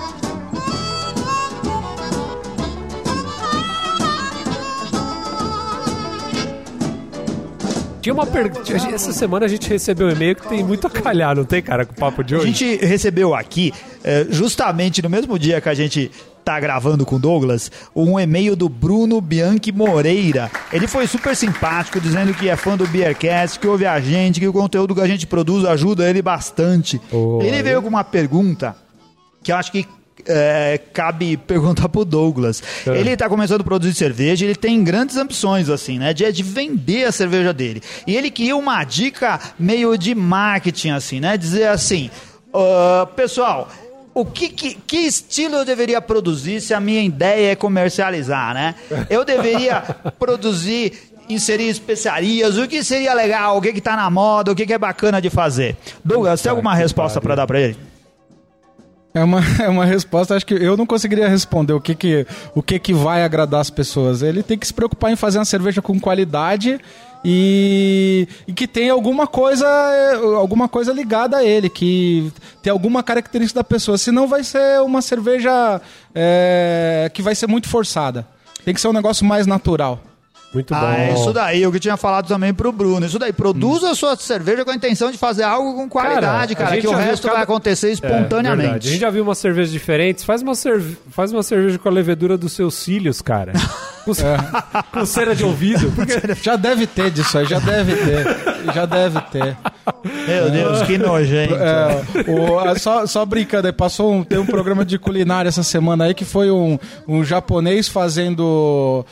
[8.02, 8.72] Tinha uma pergunta.
[8.92, 11.86] Essa semana a gente recebeu um e-mail que tem muito a calhar, não tem, cara,
[11.86, 12.48] com o papo de A hoje?
[12.48, 13.72] gente recebeu aqui,
[14.02, 16.10] eh, justamente no mesmo dia que a gente
[16.44, 20.50] tá gravando com o Douglas, um e-mail do Bruno Bianchi Moreira.
[20.72, 24.48] Ele foi super simpático, dizendo que é fã do Beercast, que ouve a gente, que
[24.48, 27.00] o conteúdo que a gente produz ajuda ele bastante.
[27.12, 27.46] Olha.
[27.46, 28.74] Ele veio com uma pergunta
[29.44, 29.86] que eu acho que
[30.26, 32.62] é, cabe perguntar pro Douglas.
[32.86, 32.98] É.
[32.98, 36.12] Ele tá começando a produzir cerveja, ele tem grandes ambições, assim, né?
[36.12, 37.82] De, de vender a cerveja dele.
[38.06, 41.36] E ele queria uma dica meio de marketing, assim, né?
[41.36, 42.10] Dizer assim,
[42.52, 43.68] "Ah, pessoal.
[44.14, 48.74] O que, que, que estilo eu deveria produzir se a minha ideia é comercializar, né?
[49.08, 49.80] Eu deveria
[50.18, 50.92] produzir,
[51.30, 54.72] inserir especiarias, o que seria legal, o que que tá na moda, o que que
[54.74, 55.76] é bacana de fazer.
[56.04, 57.91] Douglas, tem alguma resposta para dar para ele?
[59.14, 62.62] É uma, é uma resposta, acho que eu não conseguiria responder o que que, o
[62.62, 64.22] que que vai agradar as pessoas.
[64.22, 66.80] Ele tem que se preocupar em fazer uma cerveja com qualidade
[67.24, 72.32] e, e que tenha alguma coisa, eh, alguma coisa ligada a ele, que
[72.62, 73.98] tem alguma característica da pessoa.
[73.98, 75.80] Senão vai ser uma cerveja
[76.14, 78.26] eh, que vai ser muito forçada.
[78.64, 80.00] Tem que ser um negócio mais natural.
[80.52, 80.86] Muito Ah, bom.
[80.92, 83.06] é isso daí, o que tinha falado também pro Bruno.
[83.06, 86.56] Isso daí, produza a sua cerveja com a intenção de fazer algo com qualidade, Hum.
[86.56, 88.88] Cara, cara, que o resto cada- vai acontecer É, espontaneamente.
[88.88, 90.24] a gente já viu umas cervejas diferentes.
[90.24, 90.96] Faz uma, cerve...
[91.10, 93.52] Faz uma cerveja com a levedura dos seus cílios, cara.
[94.04, 94.12] Com,
[94.92, 95.90] com cera de ouvido.
[95.92, 96.12] Porque...
[96.42, 98.26] Já deve ter disso aí, já deve ter.
[98.74, 99.56] Já deve ter.
[100.26, 101.54] Meu Deus, que nojento.
[101.54, 105.62] É, o- a- só, só brincando, aí, passou um, tem um programa de culinária essa
[105.62, 109.04] semana aí que foi um, um japonês fazendo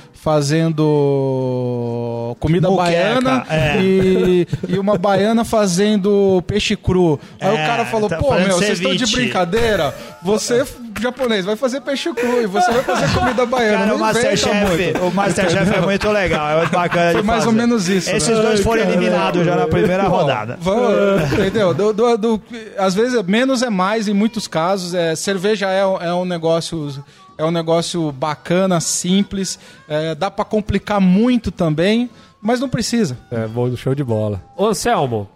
[1.11, 3.79] fazendo comida Moqueca, baiana é.
[3.81, 7.19] e, e uma baiana fazendo peixe cru.
[7.41, 9.95] Aí É, o cara falou: tá pô, meu, vocês estão de ceviche." brincadeira?
[10.23, 10.65] Você,
[11.03, 13.77] japonês, vai fazer peixe cru e você vai fazer comida baiana.
[13.79, 17.53] Cara, Não o Masterchef, o Masterchef é muito legal, é muito bacana Foi mais ou
[17.53, 17.57] fazer.
[17.67, 18.17] menos isso, né?
[18.17, 18.95] Esses dois Ai, foram cara.
[18.95, 20.59] eliminados já na primeira Pô, rodada.
[20.61, 21.73] vamos- entendeu?
[21.75, 22.43] Do- do- do-
[22.79, 24.95] às vezes menos é mais em muitos casos.
[24.95, 27.05] É, cerveja é, um- é um negócio
[27.39, 29.59] é um negócio bacana, simples.
[29.89, 32.11] é, dá pra complicar muito também,
[32.43, 33.17] mas não precisa.
[33.31, 34.43] É, bom, show de bola.
[34.57, 35.27] Ô, Anselmo,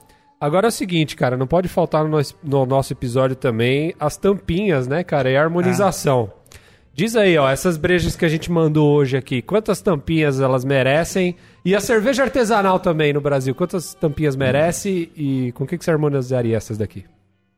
[0.40, 4.16] agora é o seguinte, cara, não pode faltar no, nosso- no nosso episódio também as
[4.16, 6.32] tampinhas, né, cara, e a harmonização.
[6.96, 11.34] Diz aí, ó, essas brejas que a gente mandou hoje aqui, quantas tampinhas elas merecem?
[11.64, 15.84] E a cerveja artesanal também no Brasil, quantas tampinhas merece e com o que, que
[15.84, 17.04] você harmonizaria essas daqui?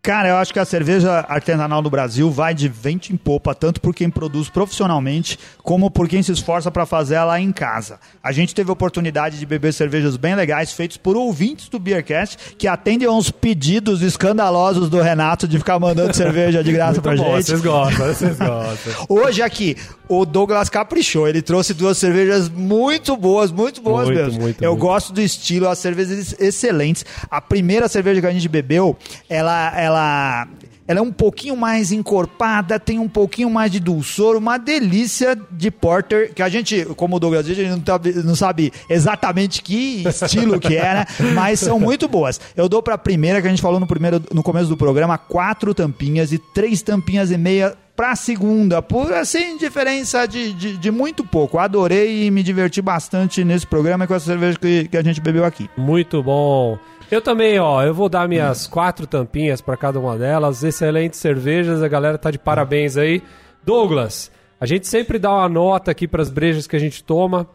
[0.06, 3.80] Cara, eu acho que a cerveja artesanal no Brasil vai de vento em popa, tanto
[3.80, 7.98] por quem produz profissionalmente, como por quem se esforça para fazer ela em casa.
[8.22, 12.54] A gente teve a oportunidade de beber cervejas bem legais, feitos por ouvintes do Beercast,
[12.56, 17.34] que atendem aos pedidos escandalosos do Renato de ficar mandando cerveja de graça pra bom,
[17.34, 17.46] gente.
[17.46, 19.06] vocês gostam, vocês gostam.
[19.10, 19.76] Hoje aqui,
[20.08, 21.26] o Douglas caprichou.
[21.26, 24.40] Ele trouxe duas cervejas muito boas, muito boas Muito, mesmo.
[24.40, 24.82] muito, Eu muito.
[24.82, 27.04] gosto do estilo, as cervejas excelentes.
[27.28, 28.96] A primeira cerveja que a gente bebeu,
[29.28, 29.95] ela, ela,
[30.88, 35.68] ela é um pouquinho mais encorpada, tem um pouquinho mais de dulçor, uma delícia de
[35.68, 40.04] porter, que a gente, como o Douglas a gente não, tá- não sabe exatamente que
[40.06, 41.06] estilo que é, né?
[41.34, 42.40] Mas são muito boas.
[42.56, 45.74] Eu dou pra primeira, que a gente falou no, primeiro, no começo do programa, quatro
[45.74, 51.24] tampinhas e três tampinhas e meia pra segunda, por assim, diferença de, de, de muito
[51.24, 51.58] pouco.
[51.58, 55.44] Adorei e me diverti bastante nesse programa com essa cerveja que, que a gente bebeu
[55.44, 55.68] aqui.
[55.76, 56.78] Muito bom.
[57.10, 60.64] Eu também, ó, eu vou dar minhas quatro tampinhas pra cada uma delas.
[60.64, 63.22] Excelentes cervejas, a galera tá de parabéns aí.
[63.64, 64.30] Douglas,
[64.60, 67.48] a gente sempre dá uma nota aqui pras brejas que a gente toma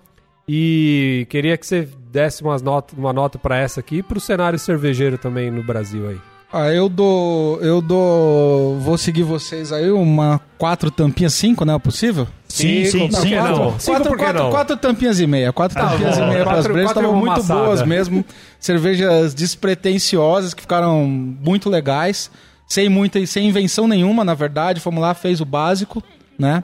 [0.48, 4.60] e queria que você desse umas nota, uma nota pra essa aqui e pro cenário
[4.60, 6.31] cervejeiro também no Brasil aí.
[6.54, 7.62] Ah, eu dou.
[7.62, 8.78] Eu dou.
[8.80, 12.28] Vou seguir vocês aí, uma quatro tampinhas, cinco, não é possível?
[12.48, 13.32] Sim, sim, por sim.
[13.32, 13.72] quatro, não?
[13.72, 14.50] Quatro, quatro, não?
[14.52, 15.54] quatro tampinhas e meia.
[15.54, 16.26] Quatro tampinhas bom.
[16.26, 16.92] e meia para as brejas.
[16.92, 17.60] Estavam muito amassada.
[17.62, 18.26] boas mesmo.
[18.60, 22.30] Cervejas despretensiosas que ficaram muito legais.
[22.68, 24.82] Sem muita sem invenção nenhuma, na verdade.
[24.82, 26.04] Fomos lá, fez o básico,
[26.38, 26.64] né?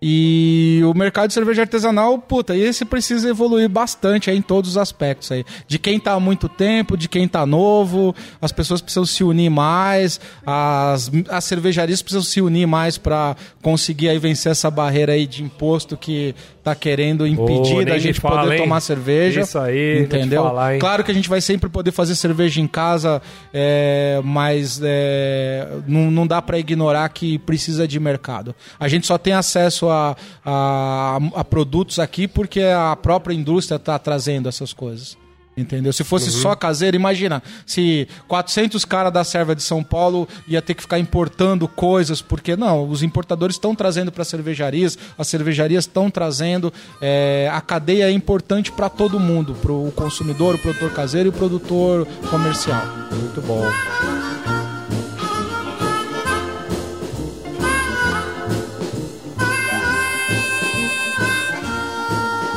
[0.00, 4.76] E o mercado de cerveja artesanal, puta, esse precisa evoluir bastante aí em todos os
[4.76, 5.44] aspectos aí.
[5.66, 9.50] De quem tá há muito tempo, de quem tá novo, as pessoas precisam se unir
[9.50, 15.26] mais, as, as cervejarias precisam se unir mais para conseguir aí vencer essa barreira aí
[15.26, 16.34] de imposto que
[16.66, 18.62] tá querendo impedir nem da gente fala, poder hein?
[18.62, 19.42] tomar cerveja.
[19.42, 20.42] Isso aí, entendeu?
[20.42, 20.78] falar?
[20.78, 23.22] Claro que a gente vai sempre poder fazer cerveja em casa,
[23.54, 28.52] é, mas é, não, não dá para ignorar que precisa de mercado.
[28.80, 33.96] A gente só tem acesso a, a, a produtos aqui porque a própria indústria está
[33.96, 35.16] trazendo essas coisas.
[35.56, 35.90] Entendeu?
[35.90, 40.74] Se fosse só caseiro, imagina se 400 caras da serva de São Paulo ia ter
[40.74, 46.10] que ficar importando coisas, porque não, os importadores estão trazendo para cervejarias, as cervejarias estão
[46.10, 51.28] trazendo, é, a cadeia é importante para todo mundo, para o consumidor, o produtor caseiro
[51.28, 52.82] e o produtor comercial.
[53.10, 53.64] Muito bom.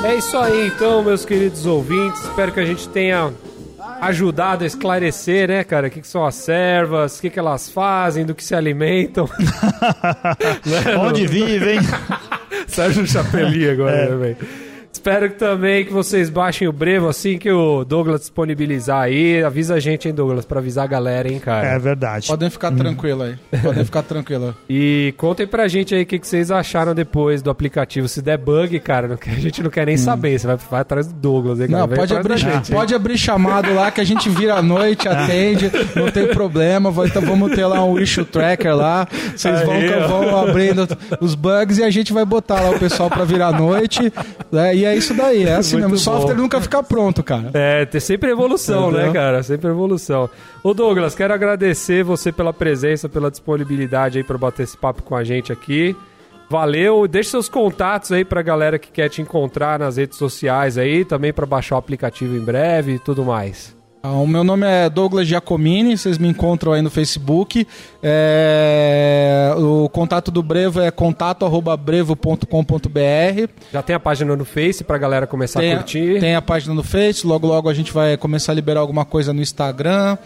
[0.09, 2.23] É isso aí, então, meus queridos ouvintes.
[2.23, 3.31] Espero que a gente tenha
[4.01, 7.69] ajudado a esclarecer, né, cara, o que, que são as servas, o que, que elas
[7.69, 9.29] fazem, do que se alimentam.
[10.99, 11.79] Onde vivem?
[12.67, 14.68] Sérgio Chapeli agora, né, velho?
[14.99, 19.41] Espero que também que vocês baixem o brevo assim que o Douglas disponibilizar aí.
[19.41, 21.65] Avisa a gente, hein, Douglas, pra avisar a galera, hein, cara.
[21.67, 22.27] É verdade.
[22.27, 23.35] Podem ficar tranquilo aí.
[23.63, 24.53] Podem ficar tranquilo.
[24.69, 28.07] E contem pra gente aí o que, que vocês acharam depois do aplicativo.
[28.07, 30.37] Se der bug, cara, não a gente não quer nem saber.
[30.37, 31.79] Você vai, vai atrás do Douglas, hein, cara?
[31.79, 35.07] Não, Vem pode abrir, gente, pode abrir chamado lá que a gente vira à noite,
[35.09, 36.93] atende, não tem problema.
[37.05, 39.07] Então vamos ter lá um issue tracker lá.
[39.35, 40.87] Vocês vão, Aí, vão abrindo
[41.19, 44.11] os bugs e a gente vai botar lá o pessoal pra virar à noite.
[44.51, 44.75] né?
[44.75, 45.95] E é isso daí, é assim mesmo.
[45.95, 46.43] O software bom.
[46.43, 47.51] nunca fica pronto, cara.
[47.53, 49.41] É, tem sempre evolução, né, cara?
[49.41, 50.29] Sempre evolução.
[50.63, 55.15] Ô Douglas, quero agradecer você pela presença, pela disponibilidade aí pra bater esse papo com
[55.15, 55.95] a gente aqui.
[56.49, 61.05] Valeu, deixe seus contatos aí pra galera que quer te encontrar nas redes sociais aí,
[61.05, 63.78] também pra baixar o aplicativo em breve e tudo mais.
[64.01, 67.67] Ah, O meu nome é Douglas Giacomini, vocês me encontram aí no Facebook.
[68.01, 73.49] É, O contato do Brevo é contato@brevo.com.br.
[73.73, 76.19] Já tem a página no Face pra galera começar a curtir.
[76.19, 79.33] tem a página no Face, logo logo a gente vai começar a liberar alguma coisa
[79.33, 80.17] no Instagram.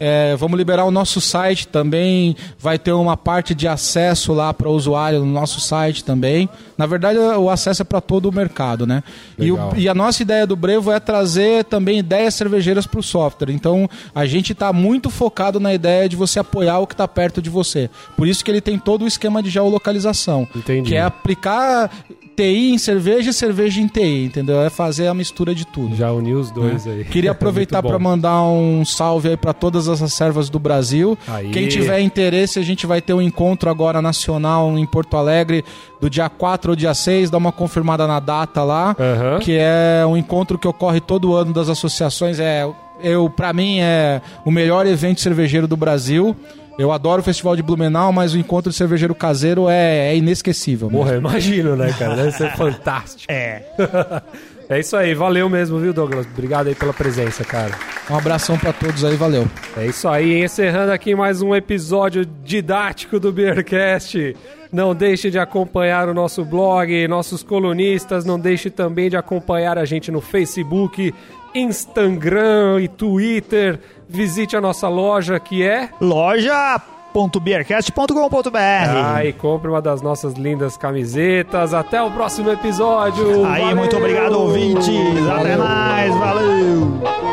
[0.00, 2.34] É, vamos liberar o nosso site também.
[2.58, 6.48] Vai ter uma parte de acesso lá para o usuário no nosso site também.
[6.78, 9.02] Na verdade, o acesso é para todo o mercado, né?
[9.38, 13.02] E, o- e a nossa ideia do Brevo é trazer também ideias cervejeiras para o
[13.02, 13.50] software.
[13.50, 17.42] Então, a gente está muito focado na ideia de você apoiar o que está perto
[17.42, 17.90] de você.
[18.16, 20.48] Por isso que ele tem todo o esquema de geolocalização.
[20.56, 20.88] Entendi.
[20.88, 21.90] Que é aplicar
[22.36, 24.60] TI em cerveja e cerveja em TI, entendeu?
[24.60, 25.94] É fazer a mistura de tudo.
[25.96, 27.04] Já uniu os dois aí.
[27.04, 31.18] Queria aproveitar para mandar um salve aí para todas essas servas do Brasil.
[31.28, 31.50] Aí.
[31.50, 35.64] Quem tiver interesse, a gente vai ter um encontro agora nacional em Porto Alegre
[36.00, 39.38] do dia 4 ao dia 6, dá uma confirmada na data lá, Aham.
[39.38, 42.66] que é um encontro que ocorre todo ano das associações, é
[43.02, 46.36] eu para mim é o melhor evento cervejeiro do Brasil.
[46.80, 50.88] Eu adoro o Festival de Blumenau, mas o encontro de cervejeiro caseiro é, é inesquecível.
[50.88, 51.02] mesmo.
[51.02, 52.16] Porra, eu imagino, né, cara?
[52.16, 53.30] Deve ser fantástico.
[53.30, 53.62] É.
[54.70, 56.28] É isso aí, valeu mesmo, viu, Douglas?
[56.32, 57.72] Obrigado aí pela presença, cara.
[58.08, 59.48] Um abração para todos aí, valeu.
[59.76, 64.36] É isso aí, encerrando aqui mais um episódio didático do Beercast.
[64.72, 68.24] Não deixe de acompanhar o nosso blog, nossos colunistas.
[68.24, 71.12] Não deixe também de acompanhar a gente no Facebook,
[71.54, 73.78] Instagram e Twitter.
[74.08, 75.90] Visite a nossa loja que é.
[76.00, 81.72] loja.beercast.com.br Ah, e compre uma das nossas lindas camisetas.
[81.74, 83.44] Até o próximo episódio.
[83.46, 83.76] Aí, Valeu!
[83.76, 84.88] muito obrigado, ouvintes.
[85.28, 85.58] Até Valeu.
[85.58, 86.12] mais.
[86.16, 87.29] Valeu.